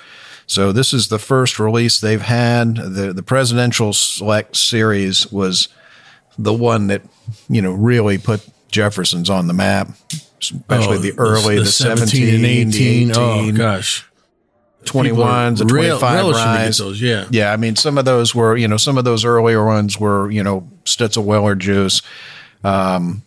So 0.46 0.70
this 0.70 0.92
is 0.92 1.08
the 1.08 1.18
first 1.18 1.58
release 1.58 1.98
they've 1.98 2.20
had. 2.20 2.76
The 2.76 3.12
the 3.14 3.22
presidential 3.22 3.94
select 3.94 4.54
series 4.56 5.30
was 5.32 5.68
the 6.38 6.52
one 6.52 6.86
that 6.88 7.02
you 7.48 7.62
know 7.62 7.72
really 7.72 8.18
put 8.18 8.46
Jefferson's 8.70 9.28
on 9.30 9.46
the 9.48 9.52
map, 9.54 9.88
especially 10.40 10.98
the 10.98 11.18
early, 11.18 11.58
the, 11.58 11.66
17, 11.66 12.44
18, 12.44 13.08
the 13.08 13.12
18, 13.12 13.12
Oh 13.16 13.52
gosh. 13.52 14.06
21s, 14.84 15.58
the 15.58 15.64
People 15.64 15.76
are 15.78 15.80
real- 15.80 15.98
25 15.98 16.14
relishing 16.14 16.42
to 16.42 16.44
get 16.44 16.56
rise. 16.64 16.78
those, 16.78 17.00
yeah. 17.00 17.26
Yeah, 17.30 17.52
I 17.52 17.56
mean, 17.56 17.76
some 17.76 17.98
of 17.98 18.04
those 18.04 18.34
were, 18.34 18.56
you 18.56 18.66
know, 18.66 18.76
some 18.76 18.98
of 18.98 19.04
those 19.04 19.24
earlier 19.24 19.64
ones 19.64 20.00
were, 20.00 20.28
you 20.30 20.42
know, 20.42 20.68
Stitzel 20.84 21.22
Weller 21.24 21.54
juice. 21.54 22.02
Um, 22.64 23.22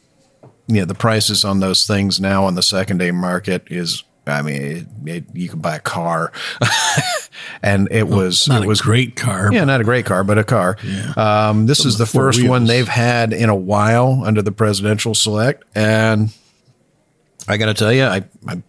yeah, 0.68 0.84
the 0.84 0.96
prices 0.96 1.46
on 1.46 1.62
those 1.62 1.88
things 1.88 2.20
now 2.20 2.44
on 2.44 2.56
the 2.56 2.62
secondary 2.62 3.14
market 3.14 3.68
is, 3.72 4.04
I 4.28 4.42
mean, 4.42 4.62
it, 4.62 4.88
it, 5.06 5.24
you 5.34 5.48
can 5.48 5.60
buy 5.60 5.76
a 5.78 5.80
car, 5.80 6.34
and 7.62 7.88
it 7.92 8.08
was 8.08 8.48
Not 8.48 8.62
it 8.62 8.66
a 8.66 8.68
was 8.68 8.82
great 8.82 9.16
car. 9.16 9.50
yeah, 9.52 9.64
not 9.66 9.82
a 9.82 9.84
great 9.84 10.06
car, 10.06 10.24
but 10.24 10.38
a 10.38 10.44
car. 10.44 10.78
Um, 11.18 11.66
this 11.66 11.86
is 11.86 11.98
the 11.98 12.06
first 12.06 12.40
first 12.40 12.48
one 12.50 12.66
they've 12.66 12.88
had 12.88 13.34
in 13.34 13.50
a 13.50 13.56
while 13.56 14.24
under 14.26 14.42
the 14.42 14.52
presidential 14.52 15.14
select, 15.16 15.64
and 15.76 16.34
I 17.48 17.58
got 17.58 17.68
to 17.68 17.74
tell 17.74 17.94
you, 17.94 18.04
I, 18.06 18.24
I 18.48 18.64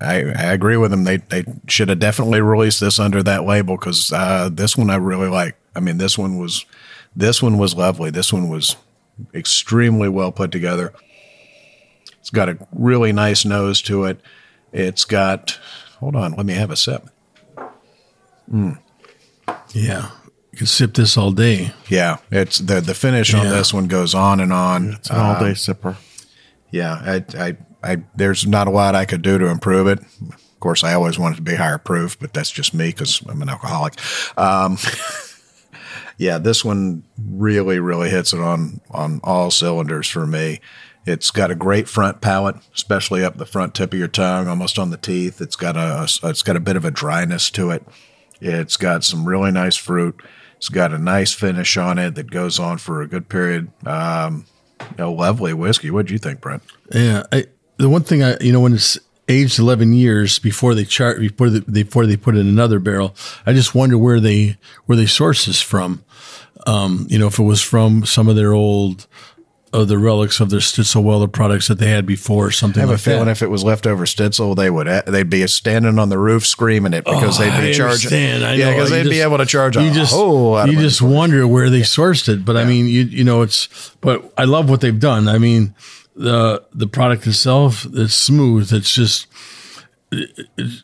I 0.00 0.14
I 0.16 0.52
agree 0.52 0.76
with 0.76 0.90
them. 0.90 1.04
They 1.04 1.18
they 1.18 1.44
should 1.68 1.88
have 1.88 1.98
definitely 2.00 2.40
released 2.40 2.80
this 2.80 2.98
under 2.98 3.22
that 3.22 3.44
label 3.44 3.76
because 3.76 4.12
uh, 4.12 4.48
this 4.52 4.76
one 4.76 4.90
I 4.90 4.96
really 4.96 5.28
like. 5.28 5.56
I 5.74 5.80
mean, 5.80 5.98
this 5.98 6.18
one 6.18 6.38
was 6.38 6.64
this 7.14 7.42
one 7.42 7.58
was 7.58 7.74
lovely. 7.74 8.10
This 8.10 8.32
one 8.32 8.48
was 8.48 8.76
extremely 9.32 10.08
well 10.08 10.32
put 10.32 10.50
together. 10.52 10.92
It's 12.20 12.30
got 12.30 12.48
a 12.48 12.58
really 12.72 13.12
nice 13.12 13.44
nose 13.44 13.80
to 13.82 14.04
it. 14.04 14.20
It's 14.72 15.04
got, 15.04 15.58
hold 16.00 16.16
on, 16.16 16.32
let 16.32 16.44
me 16.44 16.54
have 16.54 16.70
a 16.70 16.76
sip. 16.76 17.08
Yeah. 19.72 20.10
You 20.52 20.58
can 20.58 20.66
sip 20.66 20.94
this 20.94 21.18
all 21.18 21.32
day. 21.32 21.72
Yeah, 21.88 22.16
it's 22.30 22.58
the 22.60 22.80
the 22.80 22.94
finish 22.94 23.34
on 23.34 23.46
this 23.46 23.74
one 23.74 23.88
goes 23.88 24.14
on 24.14 24.40
and 24.40 24.54
on. 24.54 24.94
It's 24.94 25.10
an 25.10 25.16
all 25.16 25.38
day 25.38 25.50
sipper. 25.52 25.96
Yeah, 26.70 26.94
I, 26.94 27.24
I, 27.38 27.56
I, 27.82 28.02
there's 28.14 28.46
not 28.46 28.66
a 28.66 28.70
lot 28.70 28.94
I 28.94 29.04
could 29.04 29.20
do 29.20 29.36
to 29.36 29.46
improve 29.48 29.86
it. 29.86 30.00
Of 30.00 30.60
course, 30.60 30.82
I 30.82 30.94
always 30.94 31.18
want 31.18 31.34
it 31.34 31.36
to 31.36 31.42
be 31.42 31.56
higher 31.56 31.76
proof, 31.76 32.18
but 32.18 32.32
that's 32.32 32.50
just 32.50 32.72
me 32.72 32.88
because 32.88 33.22
I'm 33.28 33.42
an 33.42 33.50
alcoholic. 33.50 33.94
Um, 34.38 34.78
yeah, 36.16 36.38
this 36.38 36.64
one 36.64 37.04
really, 37.18 37.78
really 37.78 38.08
hits 38.08 38.32
it 38.32 38.40
on 38.40 38.80
on 38.90 39.20
all 39.22 39.50
cylinders 39.50 40.08
for 40.08 40.26
me. 40.26 40.60
It's 41.04 41.30
got 41.30 41.50
a 41.50 41.54
great 41.54 41.86
front 41.86 42.20
palate, 42.22 42.56
especially 42.74 43.22
up 43.22 43.36
the 43.36 43.46
front 43.46 43.74
tip 43.74 43.92
of 43.92 43.98
your 43.98 44.08
tongue, 44.08 44.48
almost 44.48 44.78
on 44.78 44.90
the 44.90 44.96
teeth. 44.96 45.40
It's 45.40 45.54
got 45.54 45.76
a, 45.76 46.02
it's 46.28 46.42
got 46.42 46.56
a 46.56 46.60
bit 46.60 46.76
of 46.76 46.84
a 46.84 46.90
dryness 46.90 47.50
to 47.50 47.70
it. 47.70 47.86
It's 48.40 48.76
got 48.76 49.04
some 49.04 49.26
really 49.26 49.50
nice 49.52 49.76
fruit. 49.76 50.20
It's 50.56 50.68
got 50.68 50.92
a 50.92 50.98
nice 50.98 51.32
finish 51.32 51.76
on 51.76 51.98
it 51.98 52.14
that 52.14 52.30
goes 52.30 52.58
on 52.58 52.78
for 52.78 53.02
a 53.02 53.08
good 53.08 53.28
period. 53.28 53.70
Um, 53.86 54.46
lovely 54.98 55.52
whiskey. 55.52 55.90
What 55.90 56.06
do 56.06 56.12
you 56.12 56.18
think, 56.18 56.40
Brent? 56.40 56.62
Yeah. 56.92 57.24
I, 57.32 57.46
the 57.76 57.88
one 57.88 58.02
thing 58.02 58.22
I, 58.22 58.36
you 58.40 58.52
know, 58.52 58.60
when 58.60 58.72
it's 58.72 58.98
aged 59.28 59.58
11 59.58 59.92
years 59.92 60.38
before 60.38 60.74
they 60.74 60.84
chart, 60.84 61.20
before 61.20 61.50
they, 61.50 61.60
before 61.60 62.06
they 62.06 62.16
put 62.16 62.36
it 62.36 62.40
in 62.40 62.48
another 62.48 62.78
barrel, 62.78 63.14
I 63.44 63.52
just 63.52 63.74
wonder 63.74 63.98
where 63.98 64.20
they, 64.20 64.56
where 64.86 64.96
they 64.96 65.06
source 65.06 65.46
this 65.46 65.60
from. 65.60 66.04
Um, 66.66 67.06
you 67.08 67.18
know, 67.18 67.26
if 67.26 67.38
it 67.38 67.44
was 67.44 67.62
from 67.62 68.06
some 68.06 68.28
of 68.28 68.36
their 68.36 68.52
old, 68.52 69.06
of 69.76 69.88
the 69.88 69.98
relics 69.98 70.40
of 70.40 70.50
their 70.50 70.60
Stitzelweller 70.60 71.30
products 71.30 71.68
that 71.68 71.78
they 71.78 71.88
had 71.90 72.06
before 72.06 72.46
or 72.46 72.50
something 72.50 72.80
I 72.80 72.82
have 72.82 72.90
like 72.90 72.98
a 72.98 73.02
feeling 73.02 73.24
that. 73.26 73.30
if 73.32 73.42
it 73.42 73.50
was 73.50 73.62
leftover 73.62 74.04
Stitzel, 74.06 74.56
they 74.56 74.70
would 74.70 74.86
they'd 75.06 75.28
be 75.30 75.46
standing 75.46 75.98
on 75.98 76.08
the 76.08 76.18
roof 76.18 76.46
screaming 76.46 76.94
it 76.94 77.04
because 77.04 77.38
Oh, 77.38 77.44
they'd 77.44 77.50
be 77.60 77.70
I 77.70 77.72
charging. 77.72 77.84
understand. 77.84 78.44
I 78.44 78.54
yeah, 78.54 78.70
because 78.72 78.90
they'd 78.90 79.08
be 79.08 79.20
able 79.20 79.38
to 79.38 79.46
charge 79.46 79.76
you 79.76 79.90
just, 79.92 80.12
whole 80.14 80.52
lot. 80.52 80.68
of 80.68 80.74
You 80.74 80.80
just 80.80 81.00
it. 81.02 81.04
wonder 81.04 81.46
where 81.46 81.68
they 81.70 81.80
sourced 81.82 82.28
it, 82.28 82.44
but 82.44 82.56
I 82.56 82.64
mean, 82.64 82.86
you 82.86 83.02
you 83.02 83.24
know, 83.24 83.42
it's. 83.42 83.68
But 84.00 84.32
I 84.38 84.44
love 84.44 84.70
what 84.70 84.80
they've 84.80 84.98
done. 84.98 85.28
I 85.28 85.38
mean, 85.38 85.74
the 86.14 86.64
the 86.72 86.86
product 86.86 87.26
itself, 87.26 87.86
it's 87.92 88.14
smooth. 88.14 88.72
It's 88.72 88.94
just 88.94 89.26
it, 90.10 90.48
it 90.56 90.82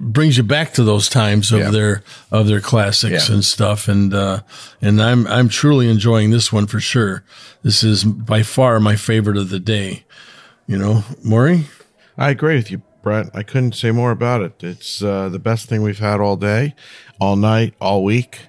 brings 0.00 0.36
you 0.36 0.42
back 0.42 0.72
to 0.74 0.82
those 0.84 1.08
times 1.08 1.52
of 1.52 1.60
Yeah. 1.60 1.70
their 1.70 2.02
of 2.30 2.46
their 2.46 2.60
classics 2.60 3.28
Yeah. 3.28 3.34
and 3.34 3.44
stuff. 3.44 3.88
And 3.88 4.12
uh, 4.14 4.40
and 4.80 5.00
I'm 5.02 5.26
I'm 5.26 5.48
truly 5.48 5.88
enjoying 5.90 6.30
this 6.30 6.52
one 6.52 6.66
for 6.66 6.80
sure. 6.80 7.24
This 7.62 7.82
is 7.84 8.04
by 8.04 8.42
far 8.42 8.80
my 8.80 8.96
favorite 8.96 9.36
of 9.36 9.50
the 9.50 9.60
day. 9.60 10.04
You 10.66 10.78
know, 10.78 11.04
Maury. 11.24 11.66
I 12.18 12.30
agree 12.30 12.56
with 12.56 12.70
you, 12.70 12.82
Brett. 13.02 13.26
I 13.34 13.42
couldn't 13.42 13.74
say 13.74 13.90
more 13.90 14.10
about 14.10 14.40
it. 14.42 14.62
It's 14.64 15.02
uh, 15.02 15.28
the 15.28 15.38
best 15.38 15.68
thing 15.68 15.82
we've 15.82 15.98
had 15.98 16.20
all 16.20 16.36
day, 16.36 16.74
all 17.20 17.36
night, 17.36 17.74
all 17.80 18.02
week. 18.02 18.40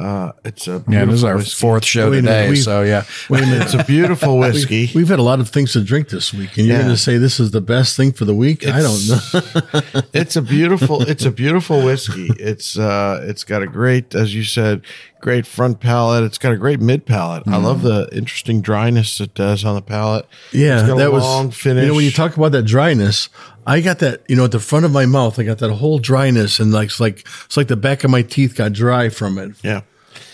Uh, 0.00 0.32
it's 0.44 0.66
a 0.66 0.82
Yeah, 0.88 1.04
this 1.04 1.16
is 1.16 1.24
our 1.24 1.36
whiskey. 1.36 1.60
fourth 1.60 1.84
show 1.84 2.10
Wait 2.10 2.16
today, 2.22 2.54
so 2.54 2.82
yeah. 2.82 3.04
Wait 3.28 3.42
a 3.42 3.46
minute, 3.46 3.62
it's 3.62 3.74
a 3.74 3.84
beautiful 3.84 4.38
whiskey. 4.44 4.90
We've 4.94 5.08
had 5.08 5.18
a 5.18 5.22
lot 5.22 5.40
of 5.40 5.48
things 5.50 5.72
to 5.74 5.82
drink 5.84 6.08
this 6.08 6.32
week, 6.32 6.56
and 6.56 6.66
you're 6.66 6.76
Yeah. 6.76 6.82
going 6.84 6.94
to 6.94 7.00
say 7.00 7.18
this 7.18 7.38
is 7.38 7.50
the 7.50 7.60
best 7.60 7.96
thing 7.96 8.12
for 8.12 8.24
the 8.24 8.34
week? 8.34 8.66
I 8.66 8.80
don't 8.80 9.08
know. 9.08 10.00
it's 10.14 10.36
a 10.36 10.42
beautiful 10.42 11.02
it's 11.02 11.24
a 11.24 11.30
beautiful 11.30 11.82
whiskey 11.84 12.28
it's 12.38 12.78
uh 12.78 13.20
it's 13.24 13.44
got 13.44 13.62
a 13.62 13.66
great 13.66 14.14
as 14.14 14.34
you 14.34 14.42
said 14.44 14.82
great 15.20 15.46
front 15.46 15.80
palate 15.80 16.24
it's 16.24 16.38
got 16.38 16.52
a 16.52 16.56
great 16.56 16.80
mid 16.80 17.04
palate 17.04 17.42
i 17.46 17.56
love 17.56 17.82
the 17.82 18.08
interesting 18.12 18.60
dryness 18.62 19.20
it 19.20 19.34
does 19.34 19.64
on 19.64 19.74
the 19.74 19.82
palate 19.82 20.26
Yeah, 20.52 20.80
it's 20.80 20.88
got 20.88 20.96
that 20.98 21.12
was 21.12 21.22
long 21.22 21.50
finish 21.50 21.82
You 21.82 21.88
know, 21.88 21.94
when 21.94 22.04
you 22.04 22.10
talk 22.10 22.36
about 22.36 22.52
that 22.52 22.62
dryness, 22.64 23.28
I 23.66 23.80
got 23.80 23.98
that. 24.00 24.22
You 24.28 24.36
know, 24.36 24.44
at 24.44 24.52
the 24.52 24.60
front 24.60 24.84
of 24.84 24.92
my 24.92 25.06
mouth, 25.06 25.38
I 25.38 25.44
got 25.44 25.58
that 25.58 25.70
whole 25.72 25.98
dryness, 25.98 26.60
and 26.60 26.72
like 26.72 26.86
it's 26.86 27.00
like 27.00 27.26
it's 27.44 27.56
like 27.56 27.68
the 27.68 27.76
back 27.76 28.04
of 28.04 28.10
my 28.10 28.22
teeth 28.22 28.54
got 28.56 28.72
dry 28.72 29.08
from 29.08 29.38
it. 29.38 29.52
yeah 29.62 29.82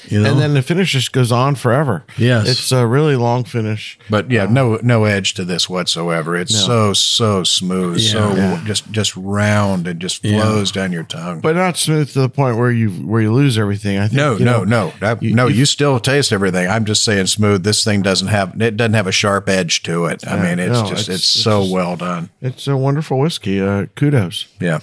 You 0.08 0.20
know, 0.22 0.30
and 0.30 0.40
then 0.40 0.54
the 0.54 0.62
finish 0.62 0.92
just 0.92 1.12
goes 1.12 1.32
on 1.32 1.54
forever 1.56 2.04
Yes. 2.16 2.48
it's 2.48 2.72
a 2.72 2.86
really 2.86 3.16
long 3.16 3.44
finish 3.44 3.98
But 4.08 4.30
yeah, 4.30 4.46
no 4.48 4.78
no 4.82 5.04
edge 5.04 5.34
to 5.34 5.44
this 5.44 5.68
whatsoever. 5.68 6.36
It's 6.36 6.54
so 6.54 6.92
so 6.92 7.42
smooth, 7.44 8.00
so 8.00 8.34
Yeah. 8.36 8.62
just 8.64 8.90
just 8.92 9.16
round 9.16 9.86
and 9.86 10.00
just 10.00 10.22
flows 10.22 10.70
down 10.72 10.92
your 10.92 11.02
tongue. 11.04 11.40
but 11.40 11.56
not 11.56 11.76
smooth 11.76 12.12
to 12.12 12.20
the 12.20 12.28
point 12.28 12.56
where 12.56 12.70
you 12.70 12.90
where 12.90 13.20
you 13.22 13.32
lose 13.32 13.58
everything 13.58 13.98
i 13.98 14.08
think 14.08 14.16
no, 14.16 14.36
you 14.36 14.44
no, 14.44 14.64
know, 14.64 14.92
no, 15.00 15.08
I- 15.08 15.16
you- 15.20 15.34
no. 15.34 15.46
you- 15.48 15.56
You 15.56 15.64
still 15.66 15.98
taste 16.00 16.32
everything. 16.32 16.68
I'm 16.68 16.84
just 16.84 17.02
saying 17.02 17.26
smooth. 17.26 17.62
This 17.64 17.82
thing 17.82 18.02
doesn't 18.02 18.28
have 18.28 18.60
it 18.60 18.76
doesn't 18.76 18.94
have 18.94 19.06
a 19.06 19.12
sharp 19.12 19.48
edge 19.48 19.82
to 19.84 20.04
it. 20.06 20.26
I 20.26 20.36
mean, 20.40 20.58
it's 20.58 20.72
no, 20.82 20.88
just 20.88 21.08
it's- 21.08 21.08
it's, 21.08 21.36
it's 21.36 21.42
so 21.44 21.62
just- 21.62 21.72
well 21.72 21.96
done. 21.96 22.30
it's 22.40 22.66
a 22.68 22.76
wonderful 22.76 23.18
whiskey 23.18 23.60
uh 23.60 23.86
kudos 23.96 24.46
Yeah. 24.60 24.80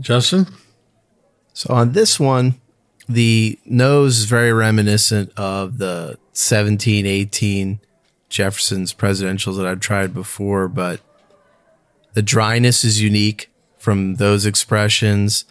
Justin. 0.00 0.46
So 1.52 1.74
on 1.74 1.92
this 1.92 2.20
one, 2.20 2.54
the 3.08 3.58
nose 3.64 4.18
is 4.18 4.24
very 4.26 4.52
reminiscent 4.52 5.32
of 5.36 5.78
the 5.78 6.18
17, 6.32 7.06
18 7.06 7.80
Jefferson's 8.28 8.92
presidentials 8.92 9.56
that 9.56 9.66
I've 9.66 9.80
tried 9.80 10.12
before, 10.12 10.68
but 10.68 11.00
the 12.12 12.22
dryness 12.22 12.84
is 12.84 13.00
unique 13.00 13.50
from 13.78 14.16
those 14.16 14.44
expressions. 14.44 15.46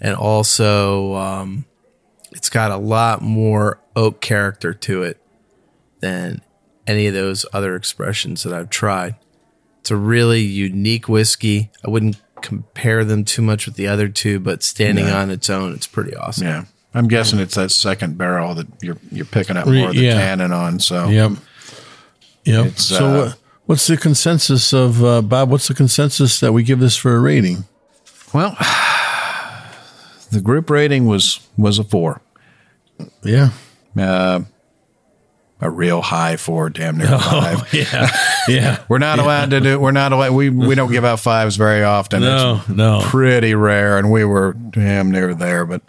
And 0.00 0.14
also, 0.14 1.14
um, 1.14 1.64
it's 2.32 2.50
got 2.50 2.70
a 2.70 2.76
lot 2.76 3.22
more 3.22 3.80
oak 3.96 4.20
character 4.20 4.74
to 4.74 5.02
it 5.02 5.20
than 6.00 6.42
any 6.86 7.06
of 7.06 7.14
those 7.14 7.46
other 7.52 7.74
expressions 7.74 8.42
that 8.42 8.52
I've 8.52 8.70
tried. 8.70 9.16
It's 9.80 9.90
a 9.90 9.96
really 9.96 10.40
unique 10.42 11.08
whiskey. 11.08 11.70
I 11.86 11.90
wouldn't 11.90 12.20
compare 12.42 13.04
them 13.04 13.24
too 13.24 13.42
much 13.42 13.66
with 13.66 13.76
the 13.76 13.88
other 13.88 14.08
two, 14.08 14.38
but 14.38 14.62
standing 14.62 15.06
on 15.06 15.30
its 15.30 15.48
own, 15.50 15.72
it's 15.72 15.86
pretty 15.86 16.14
awesome. 16.14 16.46
Yeah. 16.46 16.64
I'm 16.98 17.08
guessing 17.08 17.38
it's 17.38 17.54
that 17.54 17.70
second 17.70 18.18
barrel 18.18 18.54
that 18.54 18.66
you're 18.82 18.96
you're 19.12 19.24
picking 19.24 19.56
up 19.56 19.66
more 19.66 19.88
of 19.90 19.94
the 19.94 20.00
Yeah. 20.02 20.14
tannin 20.14 20.52
on. 20.52 20.80
So 20.80 21.08
Yep. 21.08 21.32
Yep. 22.44 22.78
So, 22.78 23.06
uh, 23.06 23.32
what's 23.66 23.86
the 23.86 23.96
consensus 23.96 24.72
of 24.72 25.04
uh, 25.04 25.20
Bob? 25.22 25.50
What's 25.50 25.68
the 25.68 25.74
consensus 25.74 26.40
that 26.40 26.52
we 26.52 26.62
give 26.62 26.80
this 26.80 26.96
for 26.96 27.14
a 27.14 27.20
rating? 27.20 27.64
well, 28.32 28.56
the 30.30 30.40
group 30.40 30.70
rating 30.70 31.06
was 31.06 31.40
was 31.56 31.78
a 31.78 31.84
four. 31.84 32.20
Yeah. 33.22 33.50
Uh, 33.98 34.40
a 35.60 35.68
real 35.70 36.00
high 36.02 36.36
four, 36.36 36.70
damn 36.70 36.98
near 36.98 37.06
five. 37.18 37.68
Yeah. 37.72 38.08
Yeah. 38.48 38.82
We're 38.88 38.96
not 38.98 39.18
allowed 39.18 39.50
to 39.50 39.60
do. 39.60 39.78
We're 39.78 39.90
not 39.90 40.12
allowed. 40.12 40.32
We 40.32 40.48
we 40.48 40.74
don't 40.74 40.90
give 40.90 41.04
out 41.04 41.20
fives 41.20 41.56
very 41.56 41.82
often. 41.84 42.22
No, 42.22 42.60
it's 42.60 42.68
no. 42.70 43.00
pretty 43.02 43.54
rare, 43.54 43.98
and 43.98 44.10
we 44.10 44.24
were 44.24 44.54
damn 44.54 45.10
near 45.10 45.34
there. 45.34 45.66
But 45.66 45.82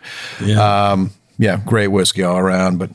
Yeah. 0.43 0.89
um, 0.91 1.11
yeah, 1.37 1.61
great 1.65 1.87
whiskey 1.87 2.21
all 2.21 2.37
around. 2.37 2.77
But 2.77 2.89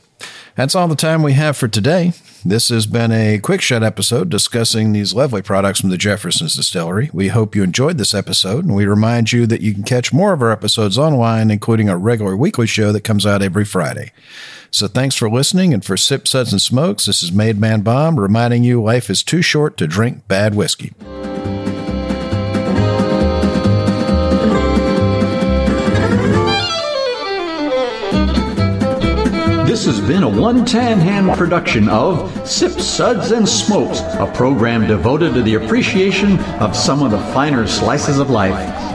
that's 0.55 0.75
all 0.75 0.87
the 0.87 0.95
time 0.95 1.23
we 1.23 1.33
have 1.33 1.57
for 1.57 1.67
today. 1.67 2.13
This 2.47 2.69
has 2.69 2.85
been 2.85 3.11
a 3.11 3.39
quick 3.39 3.59
shot 3.59 3.81
episode 3.81 4.29
discussing 4.29 4.93
these 4.93 5.15
lovely 5.15 5.41
products 5.41 5.81
from 5.81 5.89
the 5.89 5.97
Jefferson's 5.97 6.53
Distillery. 6.55 7.09
We 7.11 7.29
hope 7.29 7.55
you 7.55 7.63
enjoyed 7.63 7.97
this 7.97 8.13
episode, 8.13 8.65
and 8.65 8.75
we 8.75 8.85
remind 8.85 9.31
you 9.31 9.47
that 9.47 9.61
you 9.61 9.73
can 9.73 9.81
catch 9.81 10.13
more 10.13 10.31
of 10.31 10.43
our 10.43 10.51
episodes 10.51 10.95
online, 10.99 11.49
including 11.49 11.89
our 11.89 11.97
regular 11.97 12.37
weekly 12.37 12.67
show 12.67 12.91
that 12.91 13.01
comes 13.01 13.25
out 13.25 13.41
every 13.41 13.65
Friday. 13.65 14.11
So 14.75 14.89
thanks 14.89 15.15
for 15.15 15.29
listening, 15.29 15.73
and 15.73 15.85
for 15.85 15.95
Sip 15.95 16.27
Suds 16.27 16.51
and 16.51 16.61
Smokes, 16.61 17.05
this 17.05 17.23
is 17.23 17.31
Made 17.31 17.57
Man 17.57 17.79
Bob 17.79 18.19
reminding 18.19 18.65
you 18.65 18.83
life 18.83 19.09
is 19.09 19.23
too 19.23 19.41
short 19.41 19.77
to 19.77 19.87
drink 19.87 20.27
bad 20.27 20.53
whiskey. 20.53 20.91
This 29.65 29.85
has 29.85 30.01
been 30.01 30.23
a 30.23 30.29
one 30.29 30.65
tan 30.65 30.99
hand 30.99 31.37
production 31.37 31.87
of 31.87 32.45
Sip 32.45 32.73
Suds 32.73 33.31
and 33.31 33.47
Smokes, 33.47 34.01
a 34.01 34.29
program 34.35 34.87
devoted 34.87 35.35
to 35.35 35.41
the 35.41 35.55
appreciation 35.55 36.37
of 36.59 36.75
some 36.75 37.01
of 37.01 37.11
the 37.11 37.19
finer 37.33 37.65
slices 37.65 38.19
of 38.19 38.29
life. 38.29 38.94